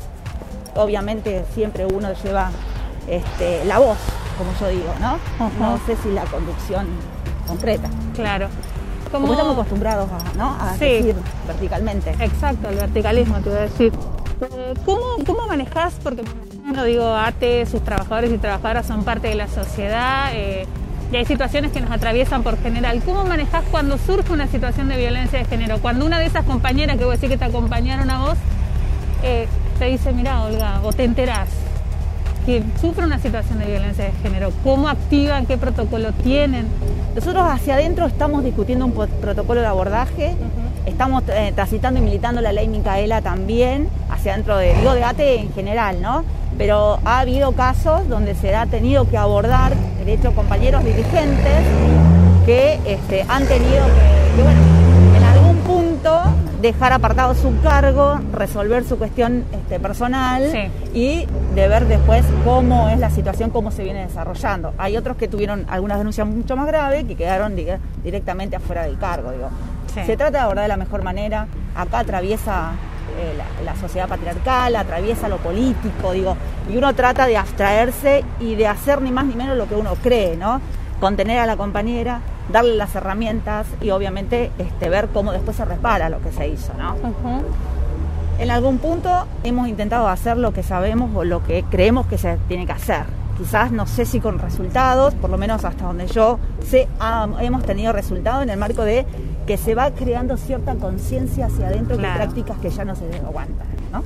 Obviamente 0.76 1.44
siempre 1.56 1.86
uno 1.86 2.10
lleva 2.24 2.52
este, 3.08 3.66
la 3.66 3.80
voz, 3.80 3.98
como 4.38 4.52
yo 4.60 4.68
digo, 4.68 4.94
¿no? 5.00 5.18
No 5.60 5.80
sé 5.86 5.96
si 6.04 6.12
la 6.12 6.26
conducción 6.26 6.86
concreta. 7.48 7.90
Claro. 8.14 8.50
Como 9.12 9.32
estamos 9.32 9.54
acostumbrados 9.54 10.10
a, 10.12 10.38
¿no? 10.38 10.58
a 10.60 10.78
decir 10.78 11.16
verticalmente. 11.46 12.12
Exacto, 12.20 12.70
el 12.70 12.76
verticalismo, 12.76 13.40
te 13.40 13.50
voy 13.50 13.58
a 13.58 13.62
decir. 13.62 13.92
Eh, 14.42 14.74
¿Cómo, 14.86 15.02
cómo 15.26 15.48
manejás? 15.48 15.96
Porque, 16.02 16.24
no 16.64 16.84
digo, 16.86 17.06
ATE, 17.16 17.66
sus 17.66 17.84
trabajadores 17.84 18.32
y 18.32 18.38
trabajadoras 18.38 18.88
son 18.88 19.04
parte 19.04 19.28
de 19.28 19.36
la 19.36 19.48
sociedad 19.48 20.30
eh, 20.34 20.66
y 21.12 21.16
hay 21.18 21.26
situaciones 21.26 21.72
que 21.72 21.82
nos 21.82 21.92
atraviesan 21.92 22.42
por 22.42 22.58
general. 22.58 23.02
¿Cómo 23.04 23.26
manejás 23.26 23.66
cuando 23.70 23.98
surge 23.98 24.32
una 24.32 24.48
situación 24.48 24.88
de 24.88 24.98
violencia 24.98 25.40
de 25.40 25.46
género? 25.46 25.80
Cuando 25.80 26.06
una 26.06 26.20
de 26.20 26.28
esas 26.28 26.46
compañeras 26.46 26.98
que 26.98 27.04
voy 27.04 27.14
a 27.14 27.16
decir 27.18 27.30
que 27.30 27.38
te 27.38 27.46
acompañaron 27.46 28.10
a 28.10 28.20
vos 28.24 28.38
eh, 29.24 29.48
te 29.78 29.86
dice, 29.86 30.14
mira, 30.14 30.42
Olga, 30.44 30.80
o 30.84 30.94
te 30.94 31.04
enterás 31.04 31.50
que 32.46 32.64
sufre 32.80 33.06
una 33.06 33.20
situación 33.20 33.60
de 33.60 33.66
violencia 33.66 34.06
de 34.06 34.12
género, 34.24 34.52
cómo 34.64 34.88
activan, 34.88 35.46
qué 35.46 35.58
protocolo 35.58 36.12
tienen. 36.12 36.68
Nosotros 37.16 37.44
hacia 37.48 37.76
adentro 37.76 38.06
estamos 38.06 38.44
discutiendo 38.44 38.86
un 38.86 38.94
protocolo 38.94 39.62
de 39.62 39.68
abordaje, 39.68 40.36
estamos 40.86 41.24
eh, 41.28 41.52
transitando 41.54 42.00
y 42.00 42.04
militando 42.04 42.42
la 42.42 42.52
ley 42.52 42.68
Micaela 42.68 43.22
también, 43.22 43.90
hacia 44.10 44.34
adentro 44.34 44.58
de, 44.58 44.74
digo, 44.76 44.94
de 44.94 45.04
ATE 45.04 45.40
en 45.40 45.54
general, 45.54 46.02
¿no? 46.02 46.24
Pero 46.58 47.00
ha 47.06 47.20
habido 47.20 47.52
casos 47.54 48.08
donde 48.08 48.36
se 48.36 48.56
ha 48.56 48.66
tenido 48.66 49.10
que 49.10 49.18
abordar, 49.18 49.74
de 50.06 50.14
hecho, 50.14 50.34
compañeros 50.34 50.84
dirigentes 50.84 51.64
que 52.46 52.80
este, 52.86 53.24
han 53.28 53.46
tenido 53.46 53.86
que, 54.36 54.42
bueno, 54.42 54.60
en 55.16 55.24
algún 55.24 55.58
punto 55.58 56.22
dejar 56.62 56.94
apartado 56.94 57.34
su 57.36 57.60
cargo, 57.62 58.20
resolver 58.34 58.84
su 58.84 58.98
cuestión 58.98 59.46
este, 59.52 59.80
personal 59.80 60.72
y 60.94 61.26
de 61.56 61.68
ver 61.68 61.88
después 61.88 62.24
cómo 62.46 62.90
es 62.90 63.00
la 63.00 63.10
situación, 63.10 63.50
cómo 63.50 63.72
se 63.72 63.84
viene 63.84 64.06
desarrollando. 64.06 64.74
Hay 64.78 64.98
otros 64.98 65.18
que 65.18 65.28
tuvieron 65.28 65.66
algunas 65.70 65.98
denuncias 65.98 66.28
mucho 66.28 66.56
más 66.56 66.68
graves 66.68 67.06
que 67.06 67.16
quedaron 67.16 67.56
directamente 68.04 68.56
afuera 68.56 68.84
del 68.84 68.98
cargo. 68.98 69.32
Digo. 69.32 69.50
Se 69.94 70.16
trata 70.16 70.38
de 70.38 70.40
abordar 70.40 70.64
de 70.64 70.70
la 70.70 70.78
mejor 70.78 71.04
manera. 71.04 71.48
Acá 71.76 72.00
atraviesa 72.00 72.72
eh, 73.20 73.64
la, 73.66 73.76
sociedad 73.76 74.08
patriarcal, 74.08 74.76
atraviesa 74.76 75.28
lo 75.28 75.38
político, 75.38 76.14
digo, 76.14 76.38
y 76.72 76.78
uno 76.78 76.94
trata 76.94 77.28
de 77.28 77.36
abstraerse 77.36 78.24
y 78.40 78.56
de 78.56 78.68
hacer 78.68 79.02
ni 79.02 79.12
más 79.12 79.26
ni 79.26 79.36
menos 79.36 79.58
lo 79.58 79.68
que 79.68 79.76
uno 79.76 79.96
cree, 80.02 80.38
¿no? 80.38 80.62
Contener 81.00 81.40
a 81.40 81.46
la 81.46 81.58
compañera, 81.58 82.22
darle 82.50 82.76
las 82.76 82.96
herramientas 82.96 83.68
y 83.82 83.92
obviamente 83.92 84.52
este, 84.58 84.90
ver 84.90 85.10
cómo 85.14 85.32
después 85.32 85.58
se 85.58 85.66
repara 85.66 86.10
lo 86.10 86.22
que 86.22 86.32
se 86.32 86.48
hizo, 86.48 86.74
¿no? 86.74 86.96
En 88.40 88.50
algún 88.50 88.80
punto 88.80 89.28
hemos 89.44 89.68
intentado 89.68 90.08
hacer 90.08 90.38
lo 90.38 90.52
que 90.52 90.64
sabemos 90.64 91.12
o 91.16 91.24
lo 91.24 91.44
que 91.44 91.64
creemos 91.70 92.08
que 92.08 92.18
se 92.18 92.38
tiene 92.48 92.66
que 92.66 92.72
hacer. 92.72 93.04
Quizás 93.38 93.72
no 93.72 93.88
sé 93.88 94.06
si 94.06 94.20
con 94.20 94.40
resultados, 94.40 95.14
por 95.16 95.30
lo 95.30 95.38
menos 95.38 95.64
hasta 95.64 95.86
donde 95.86 96.08
yo 96.08 96.40
sé, 96.68 96.88
hemos 97.40 97.64
tenido 97.64 97.94
resultados 97.94 98.44
en 98.44 98.50
el 98.50 98.58
marco 98.58 98.84
de 98.84 99.06
que 99.46 99.58
se 99.58 99.76
va 99.76 99.92
creando 99.92 100.38
cierta 100.38 100.76
conciencia 100.76 101.48
hacia 101.48 101.68
adentro 101.68 101.98
de 101.98 102.04
prácticas 102.04 102.58
que 102.58 102.70
ya 102.70 102.86
no 102.86 102.96
se 102.96 103.06
aguantan, 103.18 103.68
¿no? 103.92 104.04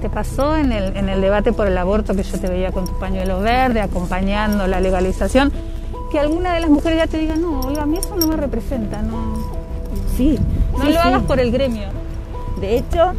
¿Te 0.00 0.08
pasó 0.08 0.56
en 0.56 0.72
el, 0.72 0.96
en 0.96 1.08
el 1.08 1.20
debate 1.20 1.52
por 1.52 1.68
el 1.68 1.78
aborto 1.78 2.14
que 2.16 2.24
yo 2.24 2.40
te 2.40 2.48
veía 2.48 2.72
con 2.72 2.86
tu 2.86 2.98
pañuelo 2.98 3.38
verde, 3.40 3.80
acompañando 3.80 4.66
la 4.66 4.80
legalización? 4.80 5.52
Que 6.12 6.20
alguna 6.20 6.52
de 6.52 6.60
las 6.60 6.68
mujeres 6.68 6.98
ya 6.98 7.06
te 7.06 7.16
diga, 7.16 7.36
no, 7.36 7.60
oiga, 7.60 7.84
a 7.84 7.86
mí 7.86 7.96
eso 7.96 8.14
no 8.16 8.26
me 8.26 8.36
representa, 8.36 9.00
no. 9.00 9.34
Sí. 10.14 10.38
No 10.76 10.84
lo 10.84 11.00
hagas 11.00 11.22
por 11.22 11.40
el 11.40 11.50
gremio. 11.50 11.88
De 12.60 12.76
hecho, 12.76 13.12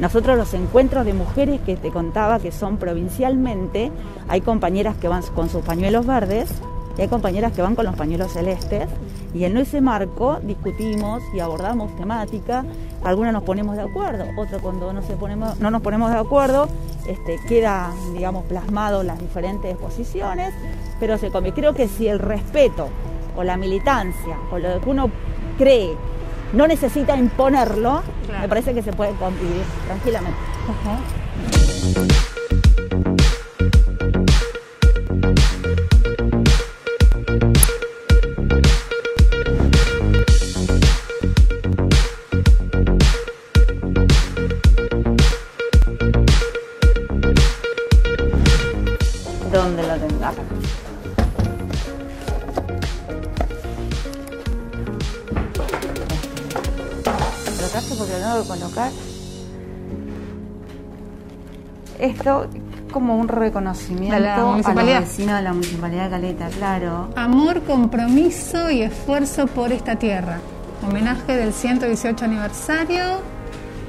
nosotros 0.00 0.36
los 0.36 0.52
encuentros 0.52 1.06
de 1.06 1.14
mujeres 1.14 1.60
que 1.60 1.76
te 1.76 1.90
contaba 1.90 2.40
que 2.40 2.50
son 2.50 2.78
provincialmente, 2.78 3.92
hay 4.28 4.40
compañeras 4.40 4.96
que 4.96 5.06
van 5.06 5.22
con 5.34 5.48
sus 5.48 5.62
pañuelos 5.62 6.04
verdes 6.04 6.50
y 6.98 7.02
hay 7.02 7.08
compañeras 7.08 7.52
que 7.52 7.62
van 7.62 7.76
con 7.76 7.84
los 7.84 7.94
pañuelos 7.94 8.32
celestes 8.32 8.88
y 9.32 9.44
en 9.44 9.56
ese 9.56 9.80
marco 9.80 10.40
discutimos 10.42 11.22
y 11.32 11.38
abordamos 11.38 11.94
temática, 11.96 12.64
algunas 13.04 13.32
nos 13.32 13.42
ponemos 13.42 13.76
de 13.76 13.82
acuerdo, 13.82 14.26
otras 14.36 14.60
cuando 14.62 14.92
no, 14.92 15.02
se 15.02 15.16
ponemos, 15.16 15.58
no 15.58 15.70
nos 15.70 15.82
ponemos 15.82 16.10
de 16.10 16.18
acuerdo, 16.18 16.68
este, 17.06 17.38
queda, 17.48 17.92
digamos, 18.14 18.44
plasmado 18.44 19.02
las 19.02 19.18
diferentes 19.18 19.76
posiciones, 19.76 20.54
pero 21.00 21.18
se 21.18 21.30
come. 21.30 21.52
Creo 21.52 21.74
que 21.74 21.88
si 21.88 22.08
el 22.08 22.18
respeto 22.18 22.88
o 23.36 23.42
la 23.42 23.56
militancia 23.56 24.36
o 24.50 24.58
lo 24.58 24.80
que 24.80 24.88
uno 24.88 25.10
cree 25.58 25.96
no 26.52 26.66
necesita 26.66 27.16
imponerlo, 27.16 28.02
me 28.40 28.48
parece 28.48 28.74
que 28.74 28.82
se 28.82 28.92
puede 28.92 29.12
convivir 29.14 29.62
tranquilamente. 29.86 30.38
Esto 62.22 62.46
como 62.92 63.16
un 63.16 63.26
reconocimiento 63.26 64.14
A 64.14 64.20
la 64.20 64.34
a 64.36 64.38
los 64.38 64.64
vecinos 65.00 65.36
de 65.38 65.42
la 65.42 65.52
Municipalidad 65.52 66.04
de 66.04 66.10
Caleta, 66.10 66.48
claro. 66.56 67.08
Amor, 67.16 67.62
compromiso 67.62 68.70
y 68.70 68.82
esfuerzo 68.82 69.48
por 69.48 69.72
esta 69.72 69.96
tierra. 69.96 70.38
Homenaje 70.88 71.36
del 71.36 71.52
118 71.52 72.24
aniversario 72.24 73.02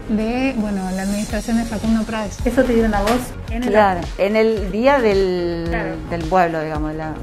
de 0.10 0.56
bueno, 0.58 0.82
la 0.96 1.04
administración 1.04 1.58
de 1.58 1.66
Facundo 1.66 2.02
Prades. 2.06 2.40
Eso 2.44 2.64
te 2.64 2.74
dieron 2.74 2.96
a 2.96 3.02
vos 3.02 3.12
en 3.52 3.64
el 3.64 3.70
Claro, 3.70 4.02
en 4.18 4.36
el 4.36 4.72
día 4.72 5.00
del, 5.00 5.66
Claro. 5.70 5.96
del 6.10 6.24
pueblo, 6.24 6.64
digamos, 6.64 6.96
la, 6.96 7.14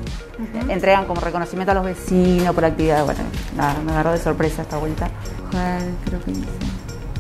entregan 0.69 1.07
como 1.07 1.21
reconocimiento 1.21 1.73
a 1.73 1.75
los 1.75 1.85
vecinos 1.87 2.55
por 2.55 2.65
actividad. 2.65 3.05
Bueno, 3.05 3.21
nada, 3.57 3.75
me 3.85 3.91
agarró 3.91 4.13
de 4.13 4.19
sorpresa 4.19 4.63
esta 4.63 4.79
vuelta. 4.79 5.11
Mujer, 5.51 5.83
creo 6.05 6.21
que 6.21 6.33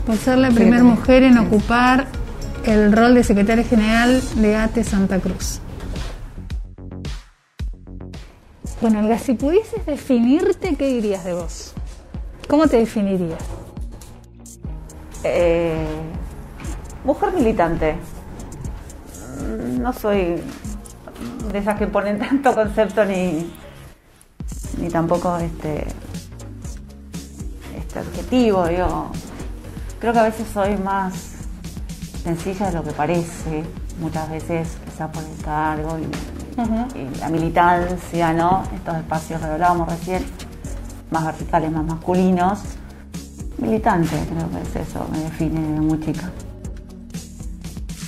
por 0.07 0.17
ser 0.17 0.39
la 0.39 0.49
Sí, 0.51 0.55
primera 0.57 0.83
mujer 0.85 1.25
en 1.25 1.39
ocupar 1.39 2.07
el 2.65 2.93
rol 2.93 3.15
de 3.15 3.25
secretaria 3.25 3.65
general 3.65 4.21
de 4.37 4.57
ATE 4.57 4.85
Santa 4.85 5.19
Cruz. 5.19 5.61
Bueno, 8.81 9.01
Olga, 9.01 9.19
si 9.19 9.35
pudieses 9.35 9.85
definirte, 9.85 10.75
¿qué 10.77 10.87
dirías 10.89 11.25
de 11.25 11.35
vos? 11.35 11.75
¿Cómo 12.49 12.67
te 12.67 12.79
definirías? 12.79 13.43
Eh, 15.23 15.75
mujer 17.05 17.33
militante. 17.33 17.97
Mm, 19.39 19.83
No 19.83 19.93
soy 19.93 20.37
de 21.53 21.59
esas 21.59 21.79
que 21.79 21.87
ponen 21.87 22.19
tanto 22.27 22.55
concepto 22.55 23.05
ni, 23.05 23.51
ni 24.79 24.89
tampoco 24.89 25.37
este, 25.37 25.87
este 27.79 27.99
adjetivo. 27.99 28.67
Digo. 28.67 29.11
Creo 30.01 30.15
que 30.15 30.19
a 30.19 30.23
veces 30.25 30.47
soy 30.55 30.79
más 30.79 31.30
sencilla 32.23 32.67
de 32.67 32.73
lo 32.73 32.83
que 32.85 32.93
parece. 32.93 33.65
Muchas 34.01 34.31
veces 34.31 34.69
quizás 34.85 35.11
por 35.11 35.23
el 35.23 35.45
cargo 35.45 35.99
y, 35.99 36.99
y 36.99 37.19
la 37.21 37.29
militancia, 37.29 38.33
¿no? 38.33 38.63
Estos 38.75 38.97
espacios 38.97 39.41
que 39.41 39.47
hablábamos 39.47 39.89
recién, 39.89 40.25
más 41.11 41.25
verticales, 41.25 41.71
más 41.71 41.85
masculinos. 41.85 42.61
Militante, 43.59 44.17
creo 44.31 44.49
que 44.51 44.81
es 44.81 44.89
eso, 44.89 45.07
me 45.13 45.19
define 45.19 45.61
de 45.61 45.81
muy 45.81 46.01
chica. 46.01 46.31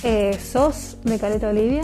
Eh, 0.03 0.37
¿Sos 0.39 0.97
de 1.03 1.17
Caleta 1.19 1.49
Olivia? 1.49 1.83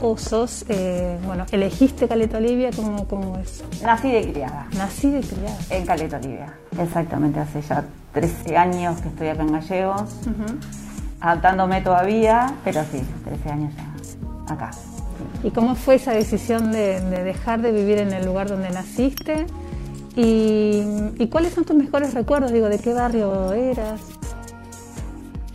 ¿O 0.00 0.16
sos, 0.16 0.64
eh, 0.68 1.18
bueno, 1.26 1.44
elegiste 1.50 2.06
Caleta 2.06 2.38
Olivia 2.38 2.70
como, 2.74 3.06
como 3.08 3.36
es? 3.38 3.64
Nací 3.82 4.12
de 4.12 4.30
criada 4.30 4.68
Nací 4.76 5.10
de 5.10 5.20
criada. 5.20 5.58
en 5.70 5.84
Caleta 5.84 6.16
Olivia. 6.18 6.54
Exactamente, 6.78 7.40
hace 7.40 7.60
ya 7.62 7.84
13 8.12 8.56
años 8.56 9.00
que 9.00 9.08
estoy 9.08 9.28
acá 9.28 9.42
en 9.42 9.52
Gallegos, 9.52 10.14
adaptándome 11.20 11.80
todavía, 11.80 12.54
pero 12.64 12.82
sí, 12.90 13.02
13 13.24 13.50
años 13.50 13.74
ya 13.74 14.52
acá. 14.52 14.70
¿Y 15.42 15.50
cómo 15.50 15.74
fue 15.74 15.96
esa 15.96 16.12
decisión 16.12 16.72
de, 16.72 17.00
de 17.00 17.24
dejar 17.24 17.60
de 17.60 17.72
vivir 17.72 17.98
en 17.98 18.12
el 18.12 18.24
lugar 18.24 18.48
donde 18.48 18.70
naciste? 18.70 19.46
¿Y, 20.16 20.82
y 21.18 21.28
cuáles 21.28 21.54
son 21.54 21.64
tus 21.64 21.76
mejores 21.76 22.14
recuerdos? 22.14 22.50
Digo, 22.50 22.68
¿de 22.68 22.78
qué 22.78 22.92
barrio 22.92 23.52
eras? 23.52 24.00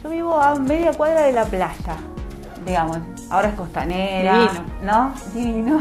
Yo 0.02 0.10
vivo 0.10 0.40
a 0.40 0.56
media 0.56 0.94
cuadra 0.94 1.24
de 1.24 1.34
la 1.34 1.46
playa, 1.46 1.96
digamos. 2.66 2.98
Ahora 3.30 3.50
es 3.50 3.56
costanera, 3.56 4.40
Divino. 4.40 4.64
¿no? 4.84 5.14
Divino. 5.34 5.80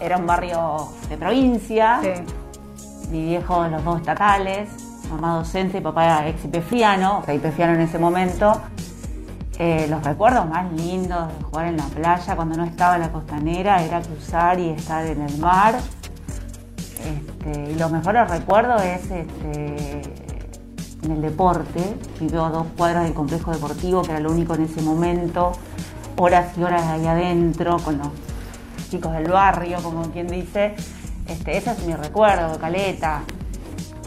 Era 0.00 0.16
un 0.16 0.26
barrio 0.26 0.88
de 1.08 1.16
provincia. 1.16 2.00
Mi 3.10 3.24
viejo, 3.26 3.66
los 3.68 3.84
dos 3.84 4.00
estatales, 4.00 4.70
mamá 5.10 5.36
docente, 5.36 5.80
papá 5.80 6.04
era 6.04 6.28
ex 6.28 6.44
IPFiano, 6.44 7.18
o 7.18 7.24
sea, 7.24 7.34
IPFiano 7.34 7.74
en 7.74 7.82
ese 7.82 7.98
momento. 7.98 8.60
Eh, 9.58 9.86
los 9.88 10.02
recuerdos 10.02 10.48
más 10.48 10.72
lindos 10.72 11.28
de 11.28 11.44
jugar 11.44 11.66
en 11.66 11.76
la 11.76 11.84
playa 11.84 12.34
cuando 12.34 12.56
no 12.56 12.64
estaba 12.64 12.96
en 12.96 13.02
la 13.02 13.12
costanera 13.12 13.82
era 13.84 14.00
cruzar 14.00 14.58
y 14.58 14.70
estar 14.70 15.06
en 15.06 15.22
el 15.22 15.38
mar. 15.38 15.76
Este, 17.04 17.72
y 17.72 17.74
los 17.76 17.92
mejores 17.92 18.28
recuerdos 18.28 18.82
es 18.82 19.10
este, 19.10 20.02
en 21.04 21.10
el 21.12 21.22
deporte. 21.22 21.80
Vivió 22.18 22.48
dos 22.48 22.66
cuadras 22.76 23.04
del 23.04 23.14
complejo 23.14 23.52
deportivo, 23.52 24.02
que 24.02 24.10
era 24.10 24.20
lo 24.20 24.32
único 24.32 24.54
en 24.54 24.62
ese 24.62 24.82
momento. 24.82 25.52
Horas 26.16 26.56
y 26.58 26.62
horas 26.62 26.82
ahí 26.84 27.06
adentro 27.06 27.76
con 27.78 27.98
los 27.98 28.08
chicos 28.90 29.12
del 29.12 29.30
barrio, 29.30 29.78
como 29.82 30.02
quien 30.10 30.26
dice. 30.26 30.74
Este, 31.28 31.56
ese 31.56 31.70
es 31.70 31.86
mi 31.86 31.94
recuerdo 31.94 32.58
Caleta. 32.58 33.22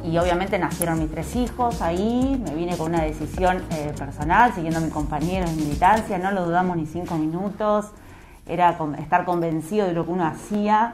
Y 0.08 0.18
obviamente 0.18 0.58
nacieron 0.58 1.00
mis 1.00 1.12
tres 1.12 1.36
hijos 1.36 1.82
ahí, 1.82 2.42
me 2.42 2.56
vine 2.56 2.78
con 2.78 2.94
una 2.94 3.04
decisión 3.04 3.62
eh, 3.72 3.94
personal, 3.98 4.54
siguiendo 4.54 4.80
a 4.80 4.82
mi 4.82 4.90
compañero 4.90 5.46
en 5.46 5.58
militancia, 5.58 6.18
no 6.18 6.32
lo 6.32 6.46
dudamos 6.46 6.78
ni 6.78 6.86
cinco 6.86 7.16
minutos, 7.18 7.92
era 8.48 8.78
estar 9.00 9.26
convencido 9.26 9.86
de 9.86 9.94
lo 9.94 10.06
que 10.06 10.12
uno 10.12 10.26
hacía. 10.26 10.94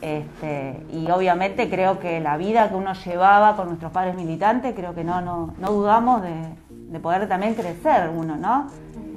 Este, 0.00 0.84
y 0.92 1.10
obviamente 1.10 1.68
creo 1.68 1.98
que 1.98 2.20
la 2.20 2.36
vida 2.36 2.68
que 2.68 2.76
uno 2.76 2.92
llevaba 2.92 3.56
con 3.56 3.68
nuestros 3.68 3.90
padres 3.90 4.14
militantes, 4.14 4.72
creo 4.76 4.94
que 4.94 5.02
no, 5.02 5.20
no, 5.20 5.54
no 5.58 5.72
dudamos 5.72 6.22
de, 6.22 6.34
de 6.68 7.00
poder 7.00 7.26
también 7.26 7.54
crecer 7.54 8.08
uno, 8.14 8.36
¿no? 8.36 8.68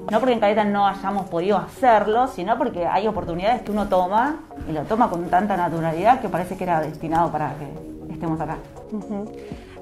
No 0.09 0.19
porque 0.19 0.33
en 0.33 0.39
Caleta 0.39 0.63
no 0.63 0.87
hayamos 0.87 1.27
podido 1.27 1.57
hacerlo, 1.57 2.27
sino 2.27 2.57
porque 2.57 2.87
hay 2.87 3.05
oportunidades 3.05 3.61
que 3.61 3.71
uno 3.71 3.87
toma 3.87 4.37
y 4.67 4.71
lo 4.71 4.81
toma 4.83 5.09
con 5.09 5.29
tanta 5.29 5.55
naturalidad 5.57 6.21
que 6.21 6.29
parece 6.29 6.57
que 6.57 6.63
era 6.63 6.79
destinado 6.81 7.31
para 7.31 7.53
que 7.55 7.87
estemos 8.17 8.41
acá. 8.41 8.57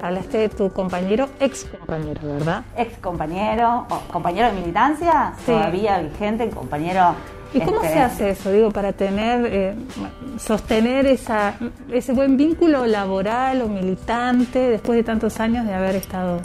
Hablaste 0.02 0.38
de 0.38 0.48
tu 0.50 0.70
compañero, 0.72 1.28
ex 1.40 1.64
compañero, 1.64 2.20
¿verdad? 2.22 2.64
Ex 2.76 2.98
compañero, 2.98 3.86
o 3.88 4.12
compañero 4.12 4.48
de 4.48 4.60
militancia, 4.60 5.32
Sí. 5.38 5.46
todavía 5.46 5.98
vigente, 5.98 6.48
compañero. 6.50 7.14
¿Y 7.54 7.60
cómo 7.60 7.80
este, 7.80 7.94
se 7.94 8.00
hace 8.00 8.30
eso? 8.30 8.52
Digo, 8.52 8.70
para 8.70 8.92
tener, 8.92 9.46
eh, 9.46 9.74
sostener 10.38 11.06
esa, 11.06 11.54
ese 11.90 12.12
buen 12.12 12.36
vínculo 12.36 12.84
laboral 12.86 13.62
o 13.62 13.68
militante 13.68 14.58
después 14.58 14.96
de 14.98 15.04
tantos 15.04 15.40
años 15.40 15.64
de 15.64 15.72
haber 15.72 15.96
estado 15.96 16.40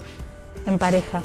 en 0.66 0.78
pareja. 0.78 1.22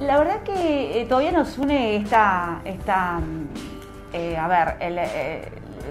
La 0.00 0.18
verdad 0.18 0.42
que 0.42 1.00
eh, 1.00 1.04
todavía 1.04 1.30
nos 1.30 1.56
une 1.58 1.96
esta, 1.96 2.60
esta 2.64 3.20
eh, 4.12 4.36
a 4.36 4.48
ver, 4.48 4.76
el, 4.80 4.96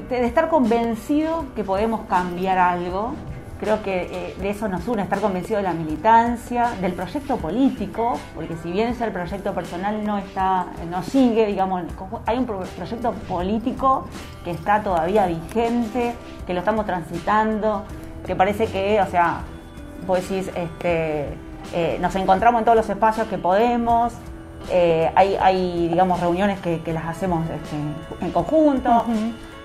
de 0.10 0.26
estar 0.26 0.50
convencido 0.50 1.46
que 1.56 1.64
podemos 1.64 2.02
cambiar 2.10 2.58
algo. 2.58 3.14
Creo 3.62 3.82
que 3.84 4.10
eh, 4.12 4.36
de 4.42 4.50
eso 4.50 4.68
nos 4.68 4.88
une, 4.88 5.04
estar 5.04 5.22
convencido 5.22 5.58
de 5.58 5.64
la 5.64 5.74
militancia, 5.74 6.72
del 6.82 6.94
proyecto 6.94 7.38
político, 7.38 8.18
porque 8.36 8.56
si 8.64 8.72
bien 8.72 8.94
ya 8.96 9.06
el 9.06 9.12
proyecto 9.12 9.54
personal 9.54 10.04
no 10.04 10.18
está, 10.18 10.66
no 10.90 11.04
sigue, 11.04 11.46
digamos, 11.46 11.84
hay 12.26 12.40
un 12.40 12.46
pro- 12.48 12.64
proyecto 12.76 13.12
político 13.30 14.08
que 14.44 14.50
está 14.50 14.82
todavía 14.82 15.28
vigente, 15.28 16.16
que 16.48 16.54
lo 16.56 16.60
estamos 16.60 16.88
transitando, 16.88 17.84
que 18.26 18.36
parece 18.36 18.66
que, 18.66 19.00
o 19.00 19.06
sea, 19.06 19.42
vos 20.08 20.28
decís, 20.28 20.52
este, 20.56 21.28
eh, 21.74 22.00
nos 22.02 22.16
encontramos 22.16 22.60
en 22.60 22.66
todos 22.66 22.78
los 22.78 22.90
espacios 22.90 23.28
que 23.28 23.38
podemos, 23.38 24.12
eh, 24.72 25.12
hay, 25.16 25.88
digamos, 25.88 26.20
reuniones 26.20 26.60
que, 26.62 26.80
que 26.82 26.94
las 26.94 27.06
hacemos 27.06 27.46
este, 27.48 28.26
en 28.26 28.32
conjunto, 28.32 29.06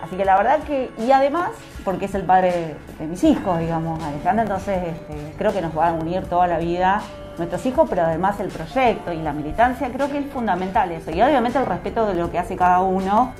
así 0.03 0.17
que 0.17 0.25
la 0.25 0.37
verdad 0.37 0.61
que, 0.61 0.91
y 0.99 1.11
además, 1.11 1.51
porque 1.85 2.07
es 2.07 2.15
el 2.15 2.25
padre 2.25 2.77
de, 2.99 3.07
mis 3.07 3.23
hijos, 3.25 3.59
digamos, 3.59 4.03
Alejandra, 4.03 4.43
entonces 4.43 4.79
este, 4.89 5.35
creo 5.39 5.53
que 5.53 5.61
nos 5.61 5.77
va 5.77 5.89
a 5.89 5.93
unir 5.93 6.25
toda 6.25 6.47
la 6.47 6.59
vida 6.59 7.03
nuestros 7.39 7.67
hijos, 7.67 7.87
pero 7.89 8.03
además 8.03 8.41
el 8.41 8.49
proyecto 8.49 9.13
y 9.13 9.19
la 9.19 9.33
militancia, 9.35 9.91
creo 9.93 10.11
que 10.11 10.19
es 10.19 10.27
fundamental 10.31 10.91
eso, 10.93 11.11
y 11.11 11.21
obviamente 11.21 11.59
el 11.59 11.67
respeto 11.67 12.07
de 12.07 12.15
lo 12.15 12.31
que 12.31 12.39
hace 12.39 12.57
cada 12.57 12.81
uno 12.81 13.33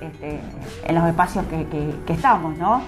este, 0.00 0.40
en 0.84 0.94
los 0.94 1.06
espacios 1.06 1.44
que 1.46 2.12
estamos, 2.12 2.58
¿no? 2.58 2.82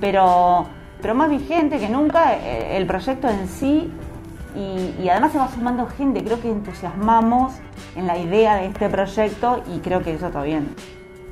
Pero, 0.00 0.66
pero 1.00 1.14
más 1.14 1.30
vigente 1.30 1.78
que 1.78 1.88
nunca 1.88 2.34
eh, 2.34 2.76
el 2.76 2.86
proyecto 2.86 3.28
en 3.28 3.48
sí 3.48 3.92
y, 4.54 5.02
y 5.02 5.08
además 5.08 5.32
se 5.32 5.38
va 5.38 5.48
sumando 5.48 5.86
gente, 5.86 6.22
creo 6.22 6.40
que 6.40 6.50
entusiasmamos 6.50 7.54
en 7.96 8.06
la 8.06 8.18
idea 8.18 8.56
de 8.56 8.66
este 8.66 8.88
proyecto 8.88 9.62
y 9.74 9.80
creo 9.80 10.02
que 10.02 10.14
eso 10.14 10.28
todavía 10.28 10.62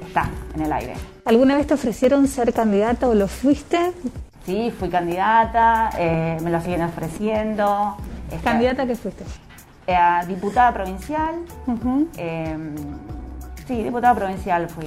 está 0.07 0.29
en 0.55 0.63
el 0.63 0.73
aire. 0.73 1.12
¿Alguna 1.25 1.57
vez 1.57 1.67
te 1.67 1.75
ofrecieron 1.75 2.27
ser 2.27 2.53
candidata 2.53 3.09
o 3.09 3.15
lo 3.15 3.29
fuiste? 3.29 3.93
Sí, 4.45 4.73
fui 4.77 4.89
candidata, 4.89 5.91
eh, 5.97 6.39
me 6.43 6.51
lo 6.51 6.61
siguen 6.61 6.83
ofreciendo. 6.83 7.97
Esta- 8.31 8.51
¿Candidata 8.51 8.87
que 8.87 8.97
fuiste? 8.97 9.25
eh, 9.87 9.95
a 9.97 10.25
diputada 10.27 10.73
provincial. 10.73 11.35
Eh, 12.17 12.57
sí, 13.67 13.83
diputada 13.83 14.15
provincial 14.15 14.69
fui 14.69 14.87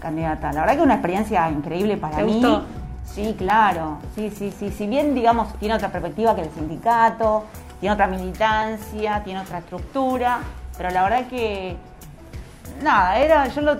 candidata. 0.00 0.52
La 0.52 0.60
verdad 0.62 0.76
que 0.76 0.82
una 0.82 0.94
experiencia 0.94 1.48
increíble 1.50 1.96
para 1.96 2.16
¿Te 2.18 2.22
mí. 2.24 2.32
gustó? 2.34 2.62
Sí, 3.04 3.34
claro. 3.38 3.98
Sí, 4.14 4.30
sí, 4.30 4.52
sí. 4.56 4.70
Si 4.70 4.86
bien, 4.86 5.14
digamos, 5.14 5.52
tiene 5.58 5.74
otra 5.74 5.90
perspectiva 5.90 6.34
que 6.36 6.42
el 6.42 6.50
sindicato, 6.50 7.44
tiene 7.80 7.94
otra 7.94 8.06
militancia, 8.06 9.22
tiene 9.24 9.40
otra 9.40 9.58
estructura, 9.58 10.38
pero 10.76 10.90
la 10.90 11.02
verdad 11.04 11.26
que 11.28 11.76
nada, 12.82 13.18
era, 13.18 13.48
yo 13.48 13.60
lo, 13.60 13.76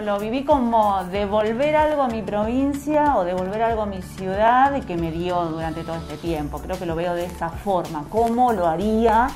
lo- 0.00 0.18
viví 0.18 0.44
como 0.44 1.04
devolver 1.04 1.76
algo 1.76 2.02
a 2.02 2.08
mi 2.08 2.22
provincia 2.22 3.16
o 3.16 3.24
devolver 3.24 3.62
algo 3.62 3.82
a 3.82 3.86
mi 3.86 4.02
ciudad 4.02 4.82
que 4.84 4.96
me 4.96 5.10
dio 5.10 5.44
durante 5.46 5.82
todo 5.82 5.96
este 5.96 6.16
tiempo. 6.16 6.58
Creo 6.58 6.78
que 6.78 6.86
lo 6.86 6.94
veo 6.96 7.14
de 7.14 7.26
esa 7.26 7.48
forma. 7.48 8.04
¿Cómo 8.10 8.52
lo 8.52 8.66
haría 8.66 9.28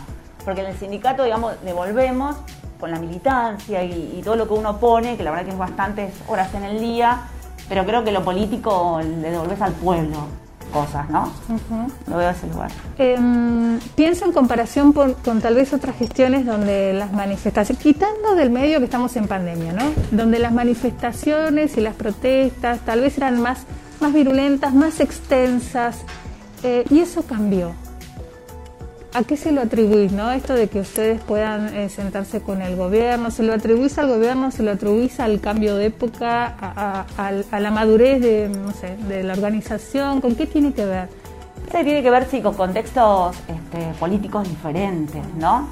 porque 0.45 0.61
en 0.61 0.67
el 0.69 0.77
sindicato, 0.77 1.25
digamos, 1.25 1.55
devolvemos 1.63 2.37
con 2.79 2.91
la 2.91 2.99
militancia 2.99 3.83
y, 3.83 4.21
todo 4.23 4.37
lo 4.37 4.47
que 4.47 4.55
uno 4.55 4.79
pone, 4.79 5.17
que 5.17 5.23
la 5.25 5.31
verdad 5.31 5.47
que 5.47 5.53
es 5.53 5.59
bastantes 5.59 6.15
horas 6.29 6.53
en 6.55 6.65
el 6.65 6.81
día, 6.81 7.23
pero 7.69 7.85
creo 7.87 8.05
que 8.05 8.13
lo 8.13 8.23
político 8.23 9.01
le 9.03 9.31
devolves 9.31 9.61
al 9.63 9.73
pueblo 9.73 10.19
cosas, 10.75 11.09
¿no? 11.09 11.31
Lo 12.09 12.17
veo 12.17 12.31
ese 12.31 12.49
lugar. 12.49 12.71
Eh, 12.99 13.17
pienso 13.95 14.25
en 14.25 14.33
comparación 14.33 14.93
con 14.93 15.41
tal 15.41 15.55
vez 15.55 15.73
otras 15.73 15.97
gestiones 15.97 16.45
donde 16.45 16.93
las 16.93 17.13
manifestaciones, 17.13 17.81
quitando 17.81 18.35
del 18.35 18.51
medio 18.51 18.81
que 18.81 18.87
estamos 18.87 19.15
en 19.15 19.29
pandemia, 19.29 19.73
¿no? 19.73 19.85
Donde 20.11 20.41
las 20.41 20.53
manifestaciones 20.53 21.77
y 21.77 21.81
las 21.81 21.95
protestas 21.95 22.81
tal 22.81 23.01
vez 23.01 23.17
eran 23.17 23.41
más, 23.41 23.61
más 24.01 24.13
virulentas, 24.13 24.75
más 24.75 24.99
extensas, 24.99 26.01
eh, 26.65 26.85
y 26.91 26.99
eso 26.99 27.23
cambió. 27.23 27.73
¿A 29.15 29.23
qué 29.23 29.37
se 29.37 29.53
lo 29.53 29.61
atribuís, 29.61 30.11
no? 30.11 30.33
Esto 30.33 30.55
de 30.55 30.69
que 30.69 30.81
ustedes 30.81 31.21
puedan 31.21 31.73
eh, 31.73 31.89
sentarse 31.89 32.41
con 32.41 32.61
el 32.61 32.75
gobierno, 32.75 33.31
¿se 33.31 33.45
lo 33.45 33.53
atribuís 33.53 33.97
al 33.99 34.09
gobierno, 34.09 34.51
se 34.51 34.65
lo 34.65 34.73
atribuís 34.73 35.21
al 35.21 35.41
cambio 35.41 35.77
de 35.77 35.87
época, 35.87 36.57
a, 36.59 37.61
la 37.61 37.71
madurez 37.71 38.21
de, 38.21 38.49
no 38.49 38.73
sé, 38.73 38.97
de 39.09 39.23
la 39.23 39.35
organización? 39.35 40.21
¿Con 40.21 40.35
qué 40.35 40.47
tiene 40.47 40.73
que 40.73 40.85
ver? 40.85 41.09
Sí, 41.71 41.85
tiene 41.85 42.03
que 42.03 42.11
ver, 42.11 42.27
sí, 42.29 42.43
con 42.43 42.55
contextos 42.55 43.37
este, 43.47 43.97
políticos 44.01 44.49
diferentes, 44.49 45.23
¿no? 45.39 45.69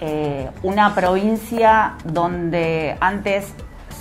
Eh, 0.00 0.48
una 0.62 0.94
provincia 0.94 1.96
donde 2.04 2.96
antes 3.00 3.46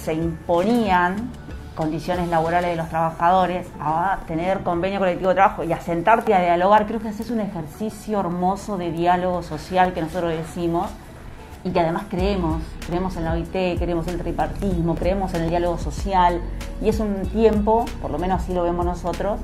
se 0.03 0.13
imponían 0.13 1.31
condiciones 1.75 2.29
laborales 2.29 2.71
de 2.71 2.77
los 2.77 2.89
trabajadores, 2.89 3.67
a 3.79 4.19
tener 4.27 4.61
convenio 4.63 4.99
colectivo 4.99 5.29
de 5.29 5.35
trabajo 5.35 5.63
y 5.63 5.73
a 5.73 5.81
sentarte 5.81 6.33
a 6.33 6.41
dialogar, 6.41 6.87
creo 6.87 6.99
que 6.99 7.09
ese 7.09 7.23
es 7.23 7.29
un 7.29 7.41
ejercicio 7.41 8.19
hermoso 8.19 8.77
de 8.77 8.91
diálogo 8.91 9.43
social 9.43 9.93
que 9.93 10.01
nosotros 10.01 10.31
decimos 10.31 10.89
y 11.63 11.71
que 11.71 11.79
además 11.79 12.03
creemos, 12.09 12.61
creemos 12.85 13.17
en 13.17 13.25
la 13.25 13.33
OIT, 13.33 13.77
creemos 13.77 14.07
en 14.07 14.13
el 14.13 14.21
tripartismo, 14.21 14.95
creemos 14.95 15.33
en 15.33 15.43
el 15.43 15.49
diálogo 15.49 15.77
social 15.77 16.41
y 16.81 16.89
es 16.89 16.99
un 16.99 17.23
tiempo, 17.23 17.85
por 18.01 18.11
lo 18.11 18.19
menos 18.19 18.41
así 18.41 18.53
lo 18.53 18.63
vemos 18.63 18.85
nosotros, 18.85 19.39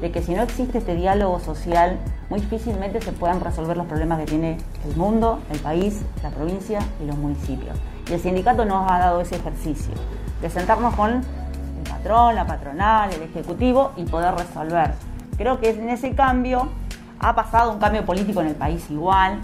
de 0.00 0.10
que 0.10 0.22
si 0.22 0.34
no 0.34 0.42
existe 0.42 0.78
este 0.78 0.94
diálogo 0.94 1.40
social, 1.40 1.98
muy 2.30 2.40
difícilmente 2.40 3.00
se 3.00 3.12
puedan 3.12 3.40
resolver 3.40 3.76
los 3.76 3.86
problemas 3.86 4.20
que 4.20 4.26
tiene 4.26 4.58
el 4.88 4.96
mundo, 4.96 5.40
el 5.50 5.58
país, 5.58 6.02
la 6.22 6.30
provincia 6.30 6.78
y 7.02 7.06
los 7.06 7.16
municipios. 7.16 7.76
Y 8.08 8.14
el 8.14 8.20
sindicato 8.20 8.64
nos 8.64 8.90
ha 8.90 8.98
dado 8.98 9.20
ese 9.20 9.36
ejercicio, 9.36 9.94
de 10.40 10.50
sentarnos 10.50 10.94
con 10.94 11.22
la 12.04 12.46
patronal, 12.46 13.10
el 13.12 13.22
ejecutivo 13.22 13.92
y 13.96 14.04
poder 14.04 14.34
resolver. 14.34 14.92
Creo 15.38 15.58
que 15.58 15.70
en 15.70 15.88
ese 15.88 16.14
cambio 16.14 16.68
ha 17.18 17.34
pasado 17.34 17.72
un 17.72 17.78
cambio 17.78 18.04
político 18.04 18.42
en 18.42 18.48
el 18.48 18.54
país 18.54 18.90
igual, 18.90 19.40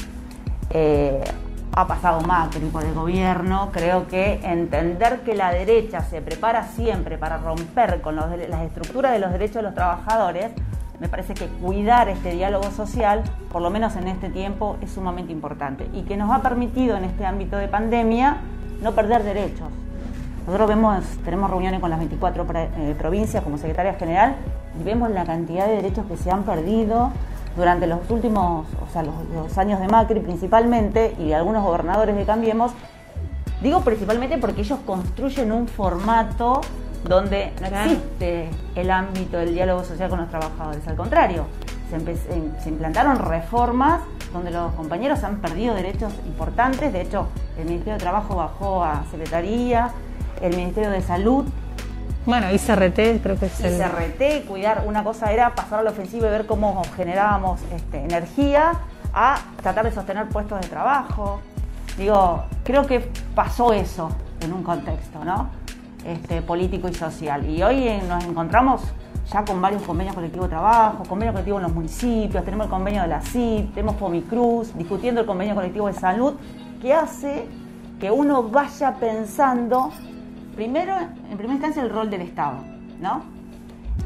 eh, 0.68 1.24
ha 1.72 1.86
pasado 1.86 2.20
Macri 2.20 2.66
por 2.66 2.84
el 2.84 2.92
gobierno, 2.92 3.70
creo 3.72 4.06
que 4.08 4.40
entender 4.42 5.20
que 5.20 5.34
la 5.34 5.52
derecha 5.52 6.02
se 6.02 6.20
prepara 6.20 6.64
siempre 6.64 7.16
para 7.16 7.38
romper 7.38 8.02
con 8.02 8.16
las 8.16 8.30
estructuras 8.62 9.12
de 9.12 9.20
los 9.20 9.32
derechos 9.32 9.56
de 9.56 9.62
los 9.62 9.74
trabajadores, 9.74 10.50
me 11.00 11.08
parece 11.08 11.32
que 11.32 11.46
cuidar 11.46 12.10
este 12.10 12.32
diálogo 12.32 12.70
social, 12.72 13.22
por 13.50 13.62
lo 13.62 13.70
menos 13.70 13.96
en 13.96 14.06
este 14.08 14.28
tiempo, 14.28 14.76
es 14.82 14.90
sumamente 14.92 15.32
importante 15.32 15.88
y 15.94 16.02
que 16.02 16.18
nos 16.18 16.30
ha 16.30 16.42
permitido 16.42 16.98
en 16.98 17.04
este 17.04 17.24
ámbito 17.24 17.56
de 17.56 17.68
pandemia 17.68 18.36
no 18.82 18.92
perder 18.92 19.22
derechos. 19.22 19.68
Nosotros 20.46 20.68
vemos, 20.68 21.04
tenemos 21.24 21.50
reuniones 21.50 21.80
con 21.80 21.90
las 21.90 21.98
24 21.98 22.46
eh, 22.54 22.94
provincias 22.98 23.44
como 23.44 23.58
secretaria 23.58 23.94
general 23.94 24.36
y 24.80 24.84
vemos 24.84 25.10
la 25.10 25.24
cantidad 25.24 25.66
de 25.66 25.76
derechos 25.76 26.06
que 26.06 26.16
se 26.16 26.30
han 26.30 26.44
perdido 26.44 27.12
durante 27.56 27.86
los 27.86 28.08
últimos, 28.10 28.66
o 28.82 28.92
sea, 28.92 29.02
los, 29.02 29.58
años 29.58 29.80
de 29.80 29.88
Macri 29.88 30.20
principalmente 30.20 31.14
y 31.18 31.28
de 31.28 31.34
algunos 31.34 31.62
gobernadores 31.62 32.16
de 32.16 32.24
Cambiemos. 32.24 32.72
Digo 33.62 33.82
principalmente 33.82 34.38
porque 34.38 34.62
ellos 34.62 34.78
construyen 34.86 35.52
un 35.52 35.68
formato 35.68 36.62
donde 37.06 37.52
no 37.60 37.66
existe 37.66 38.50
el 38.74 38.90
ámbito 38.90 39.38
del 39.38 39.54
diálogo 39.54 39.84
social 39.84 40.08
con 40.08 40.20
los 40.20 40.30
trabajadores. 40.30 40.86
Al 40.88 40.96
contrario, 40.96 41.44
se, 41.90 42.16
se, 42.62 42.68
implantaron 42.68 43.18
reformas 43.18 44.00
donde 44.32 44.50
los 44.50 44.72
compañeros 44.74 45.22
han 45.24 45.36
perdido 45.36 45.74
derechos 45.74 46.12
importantes. 46.26 46.92
De 46.92 47.02
hecho, 47.02 47.26
el 47.58 47.64
Ministerio 47.66 47.94
de 47.94 48.00
Trabajo 48.00 48.36
bajó 48.36 48.84
a 48.84 49.04
Secretaría, 49.10 49.90
el 50.40 50.56
Ministerio 50.56 50.90
de 50.90 51.02
Salud. 51.02 51.44
Bueno, 52.26 52.50
ICRT 52.52 53.22
creo 53.22 53.38
que 53.38 53.46
es 53.46 53.60
el... 53.60 53.76
ICRT, 53.76 54.46
cuidar, 54.46 54.84
una 54.86 55.02
cosa 55.02 55.32
era 55.32 55.54
pasar 55.54 55.80
a 55.80 55.82
la 55.82 55.90
ofensiva 55.90 56.28
y 56.28 56.30
ver 56.30 56.46
cómo 56.46 56.82
generábamos 56.96 57.60
este, 57.74 58.04
energía, 58.04 58.72
a 59.12 59.38
tratar 59.62 59.84
de 59.84 59.92
sostener 59.92 60.28
puestos 60.28 60.60
de 60.60 60.68
trabajo. 60.68 61.40
Digo, 61.96 62.44
creo 62.62 62.86
que 62.86 63.10
pasó 63.34 63.72
eso 63.72 64.10
en 64.40 64.52
un 64.52 64.62
contexto, 64.62 65.24
¿no? 65.24 65.50
Este, 66.04 66.42
político 66.42 66.88
y 66.88 66.94
social. 66.94 67.48
Y 67.48 67.62
hoy 67.62 68.00
nos 68.08 68.24
encontramos 68.24 68.82
ya 69.30 69.44
con 69.44 69.60
varios 69.60 69.82
convenios 69.82 70.14
colectivos 70.14 70.46
de 70.46 70.50
trabajo, 70.50 71.04
convenios 71.08 71.34
colectivos 71.34 71.60
en 71.60 71.62
los 71.64 71.72
municipios, 71.72 72.44
tenemos 72.44 72.66
el 72.66 72.70
convenio 72.70 73.02
de 73.02 73.08
la 73.08 73.20
CIP, 73.20 73.74
tenemos 73.74 73.96
Fomicruz, 73.96 74.76
discutiendo 74.76 75.20
el 75.20 75.26
convenio 75.26 75.54
colectivo 75.54 75.86
de 75.86 75.94
salud, 75.94 76.34
que 76.80 76.92
hace 76.92 77.46
que 78.00 78.10
uno 78.10 78.42
vaya 78.44 78.94
pensando 78.94 79.92
primero, 80.60 80.94
en 81.30 81.38
primera 81.38 81.54
instancia, 81.54 81.82
el 81.82 81.88
rol 81.88 82.10
del 82.10 82.20
Estado, 82.20 82.58
¿no? 83.00 83.22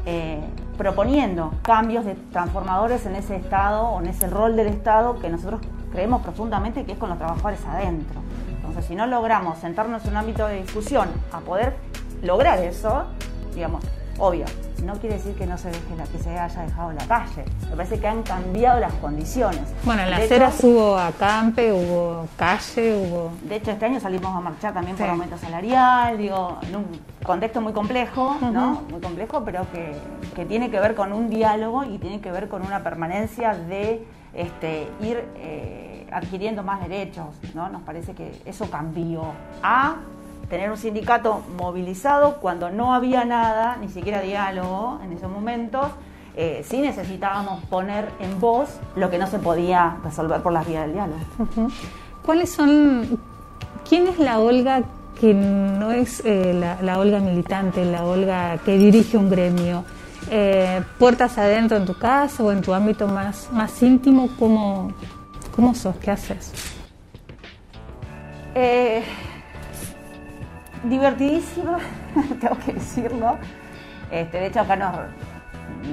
Eh, 0.05 0.39
proponiendo 0.77 1.51
cambios 1.61 2.05
de 2.05 2.15
transformadores 2.31 3.05
en 3.05 3.17
ese 3.17 3.35
Estado 3.35 3.89
o 3.89 3.99
en 3.99 4.07
ese 4.07 4.29
rol 4.29 4.55
del 4.55 4.67
Estado 4.67 5.19
que 5.19 5.27
nosotros 5.29 5.59
creemos 5.91 6.21
profundamente 6.21 6.85
que 6.85 6.93
es 6.93 6.97
con 6.97 7.09
los 7.09 7.17
trabajadores 7.17 7.59
adentro. 7.65 8.21
Entonces, 8.55 8.85
si 8.85 8.95
no 8.95 9.05
logramos 9.05 9.57
sentarnos 9.57 10.05
en 10.05 10.11
un 10.11 10.15
ámbito 10.15 10.47
de 10.47 10.61
discusión 10.61 11.09
a 11.33 11.41
poder 11.41 11.75
lograr 12.23 12.59
eso, 12.59 13.03
digamos, 13.53 13.83
obvio, 14.17 14.45
no 14.83 14.93
quiere 14.95 15.15
decir 15.15 15.33
que 15.35 15.45
no 15.45 15.57
se 15.57 15.69
deje 15.69 15.95
la, 15.97 16.05
que 16.05 16.19
se 16.19 16.29
haya 16.37 16.61
dejado 16.61 16.91
la 16.91 17.05
calle. 17.05 17.45
Me 17.69 17.75
parece 17.75 17.99
que 17.99 18.07
han 18.07 18.23
cambiado 18.23 18.79
las 18.79 18.93
condiciones. 18.93 19.61
Bueno, 19.83 20.03
en 20.03 20.11
las 20.11 20.21
aceras 20.21 20.63
hubo 20.63 20.97
acampe, 20.97 21.71
hubo 21.71 22.27
calle, 22.37 22.95
hubo. 22.95 23.31
De 23.43 23.55
hecho, 23.55 23.71
este 23.71 23.85
año 23.85 23.99
salimos 23.99 24.35
a 24.35 24.39
marchar 24.39 24.73
también 24.73 24.95
por 24.95 25.07
aumento 25.07 25.37
salarial, 25.37 26.17
digo, 26.17 26.59
en 26.61 26.75
un 26.75 26.85
contexto 27.23 27.61
muy 27.61 27.73
complejo, 27.73 28.37
¿no? 28.41 28.83
Muy 28.89 29.01
complejo, 29.01 29.43
pero 29.43 29.65
que, 29.71 29.95
que, 30.35 30.45
tiene 30.45 30.69
que 30.69 30.79
ver 30.79 30.95
con 30.95 31.11
un 31.13 31.29
diálogo 31.29 31.83
y 31.83 31.97
tiene 31.97 32.21
que 32.21 32.31
ver 32.31 32.47
con 32.47 32.61
una 32.65 32.83
permanencia 32.83 33.55
de 33.55 34.05
este, 34.33 34.87
ir 35.01 35.23
eh, 35.37 36.07
adquiriendo 36.11 36.63
más 36.63 36.81
derechos, 36.81 37.27
¿no? 37.53 37.69
Nos 37.69 37.81
parece 37.81 38.13
que 38.13 38.39
eso 38.45 38.69
cambió. 38.69 39.23
A 39.63 39.95
tener 40.49 40.69
un 40.69 40.77
sindicato 40.77 41.41
movilizado 41.57 42.37
cuando 42.37 42.69
no 42.69 42.93
había 42.93 43.25
nada, 43.25 43.77
ni 43.77 43.89
siquiera 43.89 44.21
diálogo 44.21 44.99
en 45.03 45.13
esos 45.13 45.29
momentos. 45.29 45.87
Eh, 46.37 46.65
sí 46.67 46.81
necesitábamos 46.81 47.63
poner 47.65 48.09
en 48.19 48.39
voz 48.39 48.69
lo 48.95 49.09
que 49.09 49.17
no 49.17 49.27
se 49.27 49.39
podía 49.39 49.97
resolver 50.03 50.41
por 50.41 50.51
las 50.51 50.67
vías 50.67 50.83
del 50.83 50.93
diálogo. 50.93 51.19
¿Cuáles 52.25 52.51
son, 52.51 53.19
quién 53.87 54.07
es 54.07 54.19
la 54.19 54.39
Olga 54.39 54.83
que 55.19 55.33
no 55.33 55.91
es 55.91 56.21
eh, 56.25 56.75
la, 56.81 56.99
Olga 56.99 57.19
militante, 57.19 57.85
la 57.85 58.03
Olga 58.03 58.57
que 58.57 58.77
dirige 58.77 59.17
un 59.17 59.29
gremio? 59.29 59.85
Eh, 60.29 60.81
puertas 60.97 61.37
adentro 61.37 61.77
en 61.77 61.85
tu 61.85 61.97
casa 61.97 62.43
o 62.43 62.51
en 62.51 62.61
tu 62.61 62.73
ámbito 62.73 63.07
más, 63.07 63.49
más 63.51 63.81
íntimo, 63.83 64.27
¿cómo, 64.39 64.91
¿cómo 65.55 65.75
sos? 65.75 65.95
¿Qué 65.97 66.11
haces? 66.11 66.51
Eh, 68.55 69.03
divertidísima, 70.89 71.77
tengo 72.39 72.57
que 72.59 72.73
decirlo. 72.73 73.37
Este, 74.11 74.39
de 74.39 74.47
hecho, 74.47 74.61
acá 74.61 74.75
nos, 74.75 74.95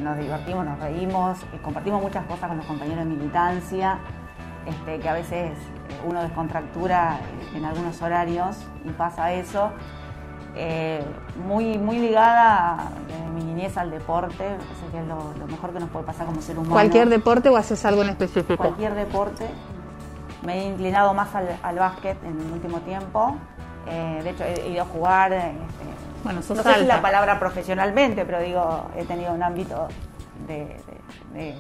nos 0.03 0.19
divertimos, 0.19 0.65
nos 0.65 0.79
reímos, 0.79 1.43
eh, 1.53 1.59
compartimos 1.63 2.03
muchas 2.03 2.25
cosas 2.27 2.49
con 2.49 2.59
los 2.59 2.67
compañeros 2.67 3.05
de 3.05 3.11
militancia, 3.11 3.99
este, 4.67 4.99
que 5.01 5.09
a 5.09 5.15
veces 5.15 5.53
uno 6.07 6.23
descontractura 6.23 7.19
en 7.55 7.65
algunos 7.65 8.01
horarios 8.03 8.57
y 8.85 8.91
pasa 8.91 9.33
eso. 9.33 9.71
Eh, 10.55 11.03
muy, 11.47 11.79
muy 11.79 11.99
ligada 11.99 12.91
de 13.09 13.31
mi 13.31 13.43
niñez 13.43 13.79
al 13.79 13.91
deporte, 13.91 14.45
que 14.91 14.99
es 14.99 15.07
lo, 15.07 15.47
mejor 15.47 15.73
que 15.73 15.81
nos 15.81 15.89
puede 15.89 16.05
pasar 16.05 16.27
como 16.27 16.43
ser 16.43 16.59
humano. 16.59 16.75
¿Cualquier 16.75 17.09
deporte 17.09 17.49
o 17.49 17.57
haces 17.57 17.83
algo 17.87 18.03
en 18.03 18.11
específico? 18.11 18.59
Cualquier 18.59 18.95
deporte. 18.95 19.47
Me 20.45 20.61
he 20.61 20.69
inclinado 20.69 21.15
más 21.15 21.35
al, 21.35 21.49
al 21.63 21.77
básquet 21.77 22.23
en 22.25 22.39
el 22.39 22.53
último 22.53 22.81
tiempo. 22.81 23.37
Eh, 23.87 24.21
de 24.23 24.31
hecho, 24.31 24.45
he 24.45 24.69
ido 24.69 24.83
a 24.83 24.87
jugar, 24.87 25.33
este, 25.33 25.53
bueno, 26.23 26.41
no 26.41 26.63
sé 26.63 26.75
si 26.81 26.85
la 26.85 27.03
palabra 27.03 27.39
profesionalmente, 27.39 28.25
pero 28.25 28.41
digo, 28.41 28.87
he 28.97 29.05
tenido 29.05 29.33
un 29.33 29.43
ámbito 29.43 29.89
de, 30.47 30.77
de, 31.35 31.57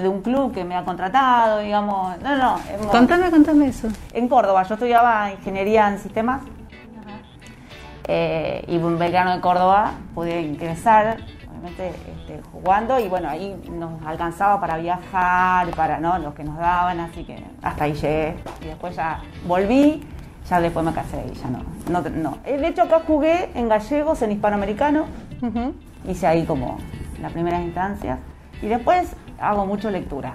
de, 0.00 0.08
un 0.08 0.22
club 0.22 0.52
que 0.52 0.64
me 0.64 0.74
ha 0.74 0.84
contratado, 0.84 1.60
digamos. 1.60 2.18
No, 2.20 2.36
no. 2.36 2.60
contame, 2.90 3.30
contame 3.30 3.68
eso. 3.68 3.88
En 4.12 4.28
Córdoba, 4.28 4.64
yo 4.64 4.74
estudiaba 4.74 5.30
ingeniería 5.30 5.88
en 5.88 5.98
sistemas 5.98 6.42
eh, 8.08 8.64
y 8.68 8.76
en 8.76 8.98
Belgrano 8.98 9.34
de 9.34 9.40
Córdoba 9.40 9.92
pude 10.14 10.40
ingresar, 10.40 11.18
solamente 11.44 11.88
este, 11.88 12.40
jugando 12.52 13.00
y 13.00 13.08
bueno, 13.08 13.28
ahí 13.28 13.60
nos 13.70 14.00
alcanzaba 14.06 14.60
para 14.60 14.76
viajar, 14.76 15.68
para 15.70 15.98
¿no? 15.98 16.16
los 16.18 16.34
que 16.34 16.44
nos 16.44 16.56
daban, 16.56 17.00
así 17.00 17.24
que 17.24 17.42
hasta 17.62 17.84
ahí 17.84 17.94
llegué. 17.94 18.36
Y 18.60 18.66
después 18.66 18.94
ya 18.94 19.20
volví, 19.46 20.06
ya 20.48 20.60
después 20.60 20.84
me 20.86 20.92
casé 20.92 21.24
y 21.30 21.34
ya 21.34 21.48
no. 21.48 21.60
no, 21.90 22.08
no. 22.10 22.38
Eh, 22.44 22.56
De 22.58 22.68
hecho 22.68 22.82
acá 22.82 23.02
jugué 23.06 23.50
en 23.54 23.68
gallegos, 23.68 24.22
en 24.22 24.32
hispanoamericano, 24.32 25.06
hice 26.08 26.26
ahí 26.26 26.44
como 26.44 26.78
las 27.20 27.32
primeras 27.32 27.62
instancias 27.62 28.18
y 28.62 28.66
después 28.66 29.14
hago 29.40 29.66
mucho 29.66 29.90
lectura. 29.90 30.34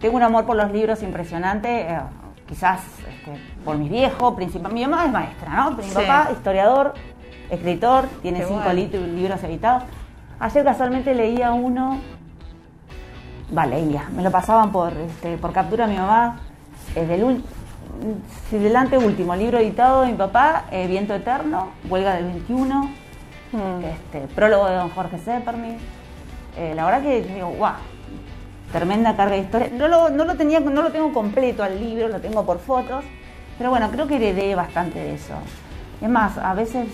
Tengo 0.00 0.16
un 0.16 0.22
amor 0.22 0.44
por 0.46 0.56
los 0.56 0.70
libros 0.72 1.02
impresionante, 1.02 1.82
eh, 1.90 1.98
quizás 2.48 2.80
este, 3.08 3.38
por 3.64 3.76
mis 3.78 3.90
viejos, 3.90 4.34
principal. 4.34 4.72
Mi 4.72 4.86
mamá 4.86 5.04
es 5.06 5.12
maestra, 5.12 5.50
¿no? 5.54 5.70
Mi 5.72 5.82
Sí. 5.82 5.94
papá, 5.94 6.28
historiador, 6.32 6.94
escritor, 7.50 8.06
tiene 8.22 8.40
Qué 8.40 8.46
cinco 8.46 8.60
bueno. 8.64 8.72
libros 8.74 9.42
editados. 9.44 9.84
Ayer 10.38 10.64
casualmente 10.64 11.14
leía 11.14 11.52
uno, 11.52 11.98
va, 13.56 13.66
leía, 13.66 14.04
me 14.14 14.22
lo 14.22 14.30
pasaban 14.30 14.70
por, 14.70 14.92
este, 14.92 15.38
por 15.38 15.52
captura 15.52 15.86
mi 15.86 15.96
mamá, 15.96 16.40
eh, 16.94 17.06
del 17.06 17.24
ul- 18.02 18.20
sí, 18.50 18.58
del 18.58 18.74
anteúltimo 18.76 19.34
libro 19.36 19.58
editado 19.58 20.02
de 20.02 20.08
mi 20.12 20.14
papá, 20.18 20.64
eh, 20.70 20.86
Viento 20.86 21.14
Eterno, 21.14 21.70
Huelga 21.88 22.14
del 22.14 22.24
21 22.26 22.90
Mm. 23.52 23.84
este, 23.84 24.20
prólogo 24.34 24.66
de 24.68 24.74
don 24.74 24.90
Jorge 24.90 25.18
Seppermy. 25.18 25.76
Eh, 26.56 26.72
la 26.74 26.84
verdad 26.84 27.02
que 27.02 27.22
digo, 27.22 27.48
guau, 27.50 27.74
tremenda 28.72 29.16
carga 29.16 29.36
de 29.36 29.42
historia. 29.42 29.68
No 29.72 29.88
lo, 29.88 30.10
no 30.10 30.24
lo 30.24 30.34
tenía, 30.36 30.60
no 30.60 30.82
lo 30.82 30.90
tengo 30.90 31.12
completo 31.12 31.62
al 31.62 31.78
libro, 31.80 32.08
lo 32.08 32.20
tengo 32.20 32.44
por 32.44 32.58
fotos, 32.58 33.04
pero 33.58 33.70
bueno, 33.70 33.90
creo 33.90 34.06
que 34.06 34.16
heredé 34.16 34.54
bastante 34.54 34.98
de 34.98 35.14
eso. 35.14 35.34
Es 36.00 36.08
más, 36.08 36.36
a 36.38 36.54
veces 36.54 36.86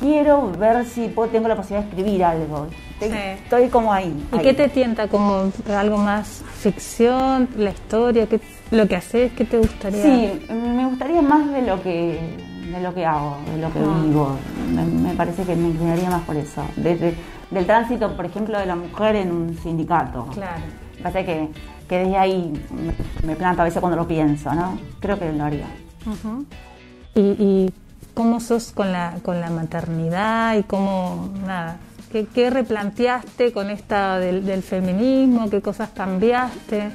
quiero 0.00 0.50
ver 0.52 0.84
si 0.86 1.08
puedo- 1.08 1.30
tengo 1.30 1.46
la 1.48 1.56
posibilidad 1.56 1.84
de 1.84 1.96
escribir 1.96 2.24
algo. 2.24 2.66
Estoy, 3.00 3.08
Sí. 3.10 3.16
estoy 3.44 3.68
como 3.68 3.92
ahí. 3.92 4.12
¿Y 4.32 4.36
ahí. 4.36 4.42
qué 4.42 4.54
te 4.54 4.68
tienta 4.68 5.08
como 5.08 5.50
algo 5.74 5.96
más 5.98 6.42
ficción, 6.58 7.48
la 7.56 7.70
historia, 7.70 8.26
qué, 8.26 8.40
lo 8.70 8.86
que 8.88 8.96
haces, 8.96 9.32
qué 9.32 9.44
te 9.44 9.58
gustaría? 9.58 10.02
Sí, 10.02 10.46
me 10.52 10.86
gustaría 10.86 11.22
más 11.22 11.50
de 11.52 11.62
lo 11.62 11.82
que 11.82 12.48
de 12.70 12.80
lo 12.80 12.94
que 12.94 13.04
hago, 13.04 13.36
de 13.52 13.60
lo 13.60 13.72
que 13.72 13.80
Ah. 13.80 14.00
vivo. 14.04 14.36
Me, 14.72 14.84
me 14.84 15.14
parece 15.14 15.42
que 15.42 15.56
me 15.56 15.68
inclinaría 15.70 16.08
más 16.08 16.22
por 16.22 16.36
eso. 16.36 16.62
Desde, 16.76 17.14
del 17.50 17.66
tránsito, 17.66 18.14
por 18.14 18.24
ejemplo, 18.26 18.56
de 18.60 18.66
la 18.66 18.76
mujer 18.76 19.16
en 19.16 19.32
un 19.32 19.58
sindicato. 19.58 20.26
Claro. 20.32 20.62
Me 20.96 21.02
parece 21.02 21.24
que, 21.24 21.48
que 21.88 21.98
desde 21.98 22.16
ahí 22.16 22.52
me, 22.70 23.26
me 23.26 23.34
planto 23.34 23.62
a 23.62 23.64
veces 23.64 23.80
cuando 23.80 23.96
lo 23.96 24.06
pienso, 24.06 24.54
¿no? 24.54 24.78
Creo 25.00 25.18
que 25.18 25.32
lo 25.32 25.42
haría. 25.44 25.66
¿Y, 27.16 27.20
y 27.20 27.72
cómo 28.14 28.40
sos 28.40 28.72
con 28.72 28.92
la, 28.92 29.14
con 29.22 29.40
la 29.40 29.50
maternidad 29.50 30.56
y 30.56 30.62
cómo, 30.62 31.30
nada, 31.46 31.76
qué, 32.10 32.50
replanteaste 32.50 33.52
con 33.52 33.70
esta 33.70 34.18
del, 34.18 34.62
feminismo, 34.62 35.48
qué 35.48 35.60
cosas 35.60 35.90
cambiaste? 35.90 36.90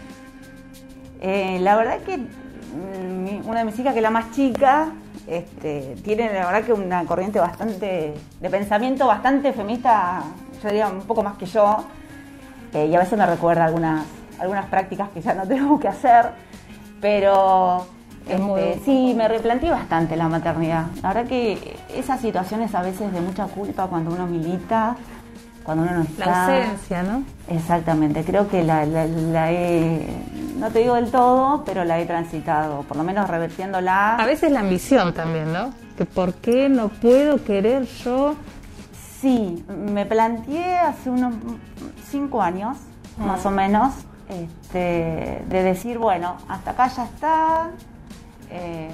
Eh, 1.21 1.59
la 1.61 1.75
verdad 1.75 1.99
que 1.99 2.17
mm, 2.17 3.47
una 3.47 3.59
de 3.59 3.65
mis 3.65 3.79
hijas, 3.79 3.93
que 3.93 3.99
es 3.99 4.03
la 4.03 4.11
más 4.11 4.31
chica, 4.31 4.89
este, 5.27 5.95
tiene 6.03 6.31
la 6.33 6.45
verdad 6.45 6.63
que 6.63 6.73
una 6.73 7.05
corriente 7.05 7.39
bastante, 7.39 8.13
de 8.39 8.49
pensamiento 8.49 9.07
bastante 9.07 9.53
feminista, 9.53 10.23
yo 10.61 10.69
diría 10.69 10.87
un 10.87 11.01
poco 11.01 11.23
más 11.23 11.37
que 11.37 11.45
yo, 11.45 11.83
eh, 12.73 12.87
y 12.87 12.95
a 12.95 12.99
veces 12.99 13.17
me 13.17 13.25
recuerda 13.25 13.65
algunas, 13.65 14.05
algunas 14.39 14.65
prácticas 14.65 15.09
que 15.09 15.21
ya 15.21 15.33
no 15.33 15.47
tengo 15.47 15.79
que 15.79 15.87
hacer, 15.87 16.31
pero 16.99 17.87
Muy- 18.39 18.61
este, 18.61 18.85
sí, 18.85 19.13
me 19.15 19.27
replanteé 19.27 19.71
bastante 19.71 20.15
la 20.15 20.27
maternidad. 20.27 20.85
La 21.03 21.09
verdad 21.13 21.27
que 21.29 21.77
esas 21.93 22.19
situaciones 22.21 22.73
a 22.75 22.81
veces 22.81 23.11
de 23.13 23.21
mucha 23.21 23.45
culpa 23.45 23.87
cuando 23.87 24.11
uno 24.11 24.25
milita, 24.27 24.95
cuando 25.63 25.83
uno 25.83 25.93
no 25.95 26.01
está... 26.01 26.25
La 26.25 26.45
ausencia, 26.45 27.03
¿no? 27.03 27.23
Exactamente, 27.47 28.23
creo 28.23 28.47
que 28.47 28.63
la, 28.63 28.85
la- 28.85 29.05
la 29.05 29.51
he, 29.51 30.07
no 30.59 30.69
te 30.71 30.79
digo 30.79 30.95
del 30.95 31.11
todo, 31.11 31.63
pero 31.65 31.83
la 31.85 31.99
he 31.99 32.05
transitado, 32.05 32.81
por 32.83 32.97
lo 32.97 33.03
menos 33.03 33.29
revertiéndola. 33.29 34.15
A 34.15 34.25
veces 34.25 34.51
la 34.51 34.61
ambición 34.61 35.13
también, 35.13 35.51
¿no? 35.53 35.69
Que 35.97 36.05
por 36.05 36.33
qué 36.35 36.67
no 36.69 36.89
puedo 36.89 37.43
querer 37.43 37.83
yo. 38.03 38.35
Sí, 39.21 39.63
me 39.69 40.05
planteé 40.05 40.77
hace 40.77 41.09
unos 41.09 41.33
cinco 42.11 42.41
años, 42.41 42.77
Ah. 43.19 43.25
más 43.27 43.45
o 43.45 43.49
menos, 43.51 43.93
este, 44.29 45.43
de 45.47 45.63
decir, 45.63 45.97
bueno, 45.97 46.35
hasta 46.49 46.71
acá 46.71 46.87
ya 46.89 47.05
está, 47.05 47.69
eh, 48.55 48.89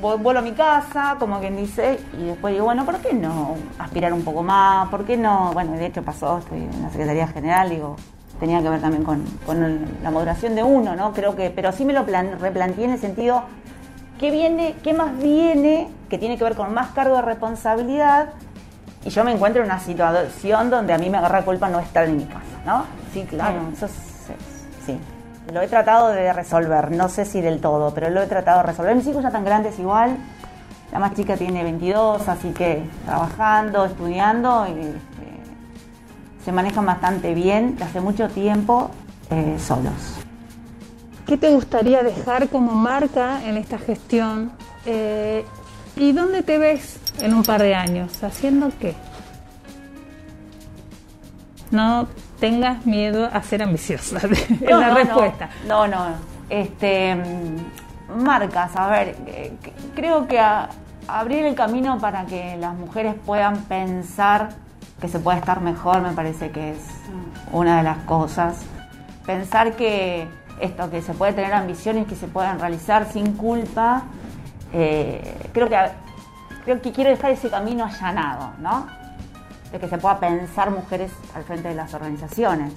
vu- 0.00 0.18
vuelvo 0.18 0.40
a 0.40 0.42
mi 0.42 0.52
casa, 0.52 1.16
como 1.18 1.38
quien 1.40 1.56
dice, 1.56 2.00
y 2.18 2.24
después 2.24 2.52
digo, 2.54 2.64
bueno, 2.66 2.84
¿por 2.84 2.98
qué 2.98 3.12
no 3.12 3.56
aspirar 3.78 4.12
un 4.12 4.22
poco 4.22 4.42
más? 4.42 4.88
¿Por 4.88 5.04
qué 5.04 5.16
no? 5.16 5.52
Bueno, 5.52 5.72
de 5.72 5.86
hecho 5.86 6.02
pasó, 6.02 6.38
estoy 6.38 6.62
en 6.62 6.82
la 6.82 6.90
Secretaría 6.90 7.26
General, 7.28 7.68
digo, 7.70 7.96
tenía 8.40 8.60
que 8.62 8.68
ver 8.68 8.80
también 8.80 9.04
con, 9.04 9.22
con 9.46 9.62
el- 9.62 9.86
la 10.02 10.10
moderación 10.10 10.54
de 10.54 10.62
uno, 10.62 10.96
¿no? 10.96 11.12
Creo 11.12 11.36
que, 11.36 11.50
pero 11.50 11.72
sí 11.72 11.84
me 11.84 11.92
lo 11.92 12.04
plan- 12.04 12.38
replanteé 12.40 12.84
en 12.86 12.90
el 12.92 12.98
sentido, 12.98 13.42
¿qué 14.18 14.30
viene, 14.30 14.74
qué 14.82 14.92
más 14.94 15.16
viene 15.18 15.88
que 16.08 16.18
tiene 16.18 16.36
que 16.38 16.44
ver 16.44 16.54
con 16.56 16.74
más 16.74 16.88
cargo 16.90 17.16
de 17.16 17.22
responsabilidad? 17.22 18.30
Y 19.04 19.10
yo 19.10 19.24
me 19.24 19.32
encuentro 19.32 19.62
en 19.62 19.66
una 19.68 19.80
situación 19.80 20.70
donde 20.70 20.92
a 20.92 20.98
mí 20.98 21.10
me 21.10 21.18
agarra 21.18 21.42
culpa 21.42 21.68
no 21.68 21.80
estar 21.80 22.04
en 22.04 22.16
mi 22.18 22.24
casa, 22.24 22.40
¿no? 22.64 22.84
Sí, 23.12 23.24
claro, 23.28 23.60
eso 23.72 23.86
es. 23.86 24.11
Lo 25.50 25.60
he 25.60 25.68
tratado 25.68 26.08
de 26.08 26.32
resolver, 26.32 26.90
no 26.92 27.08
sé 27.08 27.24
si 27.24 27.40
del 27.40 27.60
todo, 27.60 27.92
pero 27.92 28.10
lo 28.10 28.22
he 28.22 28.26
tratado 28.26 28.58
de 28.58 28.66
resolver. 28.66 28.94
Mis 28.94 29.06
hijos 29.06 29.22
ya 29.22 29.30
tan 29.30 29.44
grandes 29.44 29.78
igual, 29.78 30.16
la 30.92 30.98
más 30.98 31.14
chica 31.14 31.36
tiene 31.36 31.62
22, 31.62 32.28
así 32.28 32.50
que 32.50 32.84
trabajando, 33.04 33.84
estudiando, 33.86 34.66
y 34.68 34.80
este, 34.80 36.44
se 36.44 36.52
manejan 36.52 36.86
bastante 36.86 37.34
bien, 37.34 37.76
hace 37.82 38.00
mucho 38.00 38.28
tiempo 38.28 38.90
eh, 39.30 39.56
solos. 39.58 40.18
¿Qué 41.26 41.36
te 41.36 41.50
gustaría 41.50 42.02
dejar 42.02 42.48
como 42.48 42.72
marca 42.72 43.42
en 43.44 43.56
esta 43.56 43.78
gestión? 43.78 44.52
Eh, 44.84 45.44
¿Y 45.96 46.12
dónde 46.12 46.42
te 46.42 46.58
ves 46.58 46.98
en 47.20 47.34
un 47.34 47.42
par 47.42 47.62
de 47.62 47.74
años? 47.74 48.22
¿Haciendo 48.22 48.70
qué? 48.78 48.94
No 51.70 52.06
tengas 52.42 52.84
miedo 52.84 53.30
a 53.32 53.40
ser 53.40 53.62
ambiciosa. 53.62 54.18
es 54.30 54.60
No, 54.60 54.80
la 54.80 54.88
no, 54.88 54.94
respuesta. 54.96 55.48
No, 55.68 55.86
no. 55.86 56.08
no. 56.10 56.16
Este, 56.50 57.14
mm, 57.14 58.20
marcas, 58.20 58.74
a 58.74 58.88
ver, 58.88 59.14
creo 59.94 60.26
que 60.26 60.40
a- 60.40 60.68
abrir 61.06 61.44
el 61.46 61.54
camino 61.54 61.98
para 62.00 62.26
que 62.26 62.56
las 62.58 62.74
mujeres 62.74 63.14
puedan 63.24 63.58
pensar 63.68 64.48
que 65.00 65.06
se 65.06 65.20
puede 65.20 65.38
estar 65.38 65.60
mejor 65.60 66.00
me 66.02 66.10
parece 66.12 66.50
que 66.50 66.72
es 66.72 66.78
una 67.52 67.76
de 67.76 67.84
las 67.84 67.98
cosas. 67.98 68.64
Pensar 69.24 69.74
que 69.74 70.26
esto, 70.60 70.90
que 70.90 71.00
se 71.00 71.14
puede 71.14 71.32
tener 71.32 71.54
ambiciones 71.54 72.06
que 72.08 72.16
se 72.16 72.26
puedan 72.26 72.58
realizar 72.58 73.06
sin 73.12 73.34
culpa, 73.34 74.02
eh, 74.72 75.48
creo 75.52 75.68
que 75.68 75.76
creo 76.64 76.80
que 76.82 76.90
quiero 76.92 77.10
dejar 77.10 77.30
ese 77.30 77.48
camino 77.50 77.84
allanado, 77.84 78.50
¿no? 78.58 78.86
De 79.72 79.78
que 79.78 79.88
se 79.88 79.98
pueda 79.98 80.20
pensar 80.20 80.70
mujeres 80.70 81.10
al 81.34 81.44
frente 81.44 81.68
de 81.68 81.74
las 81.74 81.92
organizaciones. 81.94 82.72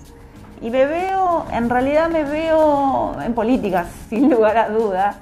Y 0.62 0.70
me 0.70 0.86
veo, 0.86 1.46
en 1.52 1.70
realidad 1.70 2.10
me 2.10 2.24
veo 2.24 3.22
en 3.22 3.34
políticas, 3.34 3.88
sin 4.10 4.30
lugar 4.30 4.58
a 4.58 4.70
duda. 4.70 5.16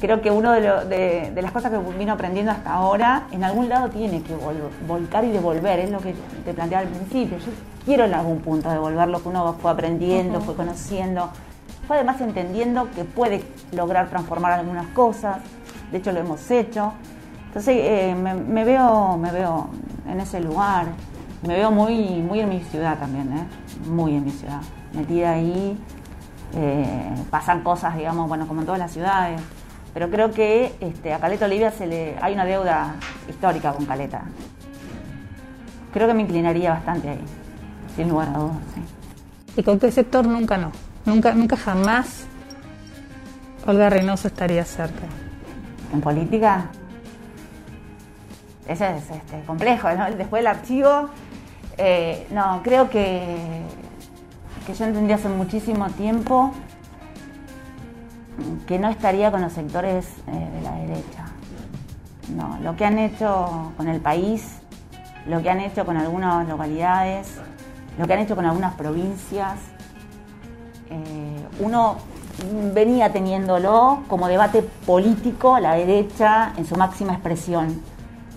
Creo 0.00 0.22
que 0.22 0.30
uno 0.30 0.52
de, 0.52 0.60
lo- 0.62 0.84
de- 0.86 1.30
de 1.34 1.42
las 1.42 1.52
cosas 1.52 1.70
que 1.70 1.78
vino 1.98 2.14
aprendiendo 2.14 2.50
hasta 2.52 2.72
ahora, 2.72 3.24
en 3.32 3.44
algún 3.44 3.68
lado 3.68 3.90
tiene 3.90 4.22
que 4.22 4.34
vol- 4.34 4.70
volcar 4.88 5.24
y 5.24 5.30
devolver, 5.30 5.78
es 5.80 5.90
lo 5.90 5.98
que 6.00 6.14
te 6.44 6.54
planteaba 6.54 6.84
al 6.86 6.88
principio. 6.88 7.36
Yo 7.36 7.52
quiero 7.84 8.06
en 8.06 8.14
algún 8.14 8.38
punto 8.40 8.70
devolver 8.70 9.08
lo 9.08 9.22
que 9.22 9.28
uno 9.28 9.52
fue 9.60 9.70
aprendiendo, 9.70 10.40
fue 10.40 10.54
conociendo, 10.56 11.28
fue 11.86 11.96
además 11.96 12.18
entendiendo 12.22 12.88
que 12.94 13.04
puede 13.04 13.44
lograr 13.72 14.08
transformar 14.08 14.52
algunas 14.52 14.86
cosas. 14.94 15.36
De 15.92 15.98
hecho, 15.98 16.12
lo 16.12 16.20
hemos 16.20 16.50
hecho. 16.50 16.94
Entonces 17.48 17.76
eh, 17.78 18.14
me, 18.18 18.32
me 18.32 18.64
veo, 18.64 19.18
me 19.18 19.30
veo 19.32 19.68
en 20.08 20.18
ese 20.20 20.40
lugar. 20.40 20.86
Me 21.46 21.54
veo 21.54 21.70
muy, 21.70 21.94
muy 22.22 22.40
en 22.40 22.48
mi 22.48 22.60
ciudad 22.64 22.98
también, 22.98 23.32
¿eh? 23.32 23.46
muy 23.88 24.14
en 24.14 24.24
mi 24.24 24.30
ciudad. 24.30 24.60
Metida 24.92 25.32
ahí, 25.32 25.78
eh, 26.54 27.14
pasan 27.30 27.62
cosas, 27.62 27.96
digamos, 27.96 28.28
bueno, 28.28 28.46
como 28.46 28.60
en 28.60 28.66
todas 28.66 28.78
las 28.78 28.92
ciudades. 28.92 29.40
Pero 29.94 30.10
creo 30.10 30.30
que 30.30 30.74
este, 30.80 31.12
a 31.12 31.18
Caleta 31.18 31.46
Olivia 31.46 31.70
se 31.70 31.86
le, 31.86 32.16
hay 32.20 32.34
una 32.34 32.44
deuda 32.44 32.94
histórica 33.28 33.72
con 33.72 33.86
Caleta. 33.86 34.22
Creo 35.92 36.06
que 36.06 36.14
me 36.14 36.22
inclinaría 36.22 36.70
bastante 36.70 37.08
ahí, 37.08 37.24
sin 37.96 38.08
lugar 38.08 38.28
a 38.28 38.38
dudas. 38.38 38.56
sí. 38.74 38.82
¿Y 39.56 39.62
con 39.64 39.80
qué 39.80 39.90
sector 39.90 40.26
nunca 40.26 40.56
no? 40.56 40.70
Nunca, 41.04 41.34
nunca 41.34 41.56
jamás 41.56 42.26
Olga 43.66 43.90
Reynoso 43.90 44.28
estaría 44.28 44.64
cerca. 44.64 45.06
en 45.92 46.00
política. 46.00 46.66
Eso 48.68 48.84
es 48.84 49.10
este, 49.10 49.42
complejo, 49.46 49.90
¿no? 49.92 50.08
Después 50.12 50.40
del 50.40 50.46
archivo, 50.46 51.10
eh, 51.80 52.26
no, 52.30 52.60
creo 52.62 52.90
que, 52.90 53.36
que 54.66 54.74
yo 54.74 54.84
entendí 54.84 55.12
hace 55.12 55.28
muchísimo 55.28 55.88
tiempo 55.90 56.52
que 58.66 58.78
no 58.78 58.88
estaría 58.88 59.30
con 59.30 59.42
los 59.42 59.52
sectores 59.52 60.06
eh, 60.26 60.48
de 60.54 60.62
la 60.62 60.74
derecha. 60.76 61.26
No, 62.34 62.58
lo 62.62 62.76
que 62.76 62.84
han 62.84 62.98
hecho 62.98 63.72
con 63.76 63.88
el 63.88 64.00
país 64.00 64.60
lo 65.26 65.42
que 65.42 65.50
han 65.50 65.60
hecho 65.60 65.84
con 65.84 65.96
algunas 65.96 66.46
localidades, 66.48 67.28
lo 67.98 68.06
que 68.06 68.12
han 68.14 68.20
hecho 68.20 68.36
con 68.36 68.46
algunas 68.46 68.74
provincias. 68.74 69.58
Eh, 70.90 71.46
uno 71.60 71.96
venía 72.72 73.12
teniéndolo 73.12 74.02
como 74.08 74.28
debate 74.28 74.62
político 74.86 75.54
a 75.54 75.60
la 75.60 75.74
derecha 75.74 76.52
en 76.56 76.66
su 76.66 76.76
máxima 76.76 77.12
expresión. 77.12 77.80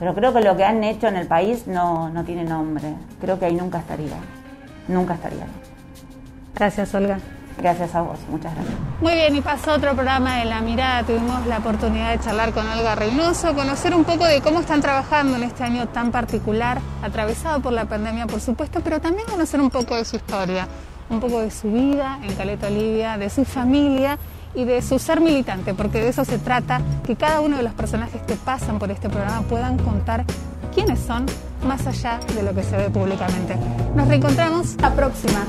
Pero 0.04 0.16
creo 0.16 0.34
que 0.34 0.42
lo 0.42 0.58
que 0.58 0.66
han 0.66 0.84
hecho 0.84 1.08
en 1.08 1.16
el 1.16 1.28
país 1.28 1.66
no, 1.66 2.10
no 2.10 2.26
tiene 2.26 2.44
nombre. 2.44 2.94
Creo 3.22 3.40
que 3.40 3.46
ahí 3.46 3.56
nunca 3.56 3.78
estaría. 3.78 4.18
Nunca 4.90 5.14
estaría. 5.14 5.48
Gracias, 6.54 6.94
Olga. 6.94 7.20
Gracias 7.58 7.96
a 7.96 8.02
vos, 8.02 8.20
muchas 8.30 8.54
gracias. 8.54 8.76
Muy 9.00 9.14
bien, 9.14 9.34
y 9.34 9.40
pasó 9.40 9.72
otro 9.72 9.94
programa 9.94 10.40
de 10.40 10.46
La 10.46 10.60
Mirada. 10.60 11.04
Tuvimos 11.04 11.48
la 11.48 11.60
oportunidad 11.60 12.12
de 12.12 12.20
charlar 12.22 12.52
con 12.52 12.68
Olga 12.68 12.96
Reynoso, 12.96 13.56
conocer 13.56 13.96
un 13.96 14.04
poco 14.04 14.26
de 14.26 14.42
cómo 14.42 14.60
están 14.60 14.82
trabajando 14.82 15.38
en 15.38 15.44
este 15.44 15.64
año 15.64 15.88
tan 15.88 16.12
particular, 16.12 16.82
atravesado 17.02 17.62
por 17.62 17.72
la 17.72 17.86
pandemia, 17.86 18.28
por 18.28 18.42
supuesto, 18.42 18.82
pero 18.84 19.00
también 19.00 19.26
conocer 19.26 19.62
un 19.62 19.70
poco 19.70 19.96
de 19.96 20.04
su 20.04 20.18
historia, 20.18 20.68
un 21.10 21.22
poco 21.22 21.40
de 21.40 21.50
su 21.50 21.72
vida 21.72 22.20
en 22.24 22.36
Caleta 22.36 22.68
Olivia, 22.68 23.18
de 23.18 23.30
su 23.30 23.46
familia 23.46 24.18
y 24.56 24.66
de 24.66 24.82
su 24.82 25.00
ser 25.00 25.22
militante, 25.22 25.74
porque 25.74 26.02
de 26.02 26.10
eso 26.10 26.26
se 26.26 26.38
trata, 26.38 26.82
que 27.06 27.16
cada 27.16 27.42
uno 27.42 27.58
de 27.58 27.64
los 27.64 27.74
personajes 27.74 28.22
que 28.22 28.36
pasan 28.36 28.80
por 28.80 28.92
este 28.92 29.10
programa 29.10 29.42
puedan 29.44 29.78
contar 29.78 30.26
quiénes 30.74 31.00
son 31.00 31.26
más 31.68 31.86
allá 31.88 32.20
de 32.36 32.44
lo 32.44 32.54
que 32.54 32.64
se 32.64 32.76
ve 32.78 32.90
públicamente. 32.90 33.56
Nos 33.96 34.08
reencontramos 34.08 34.76
la 34.82 34.94
próxima. 34.94 35.46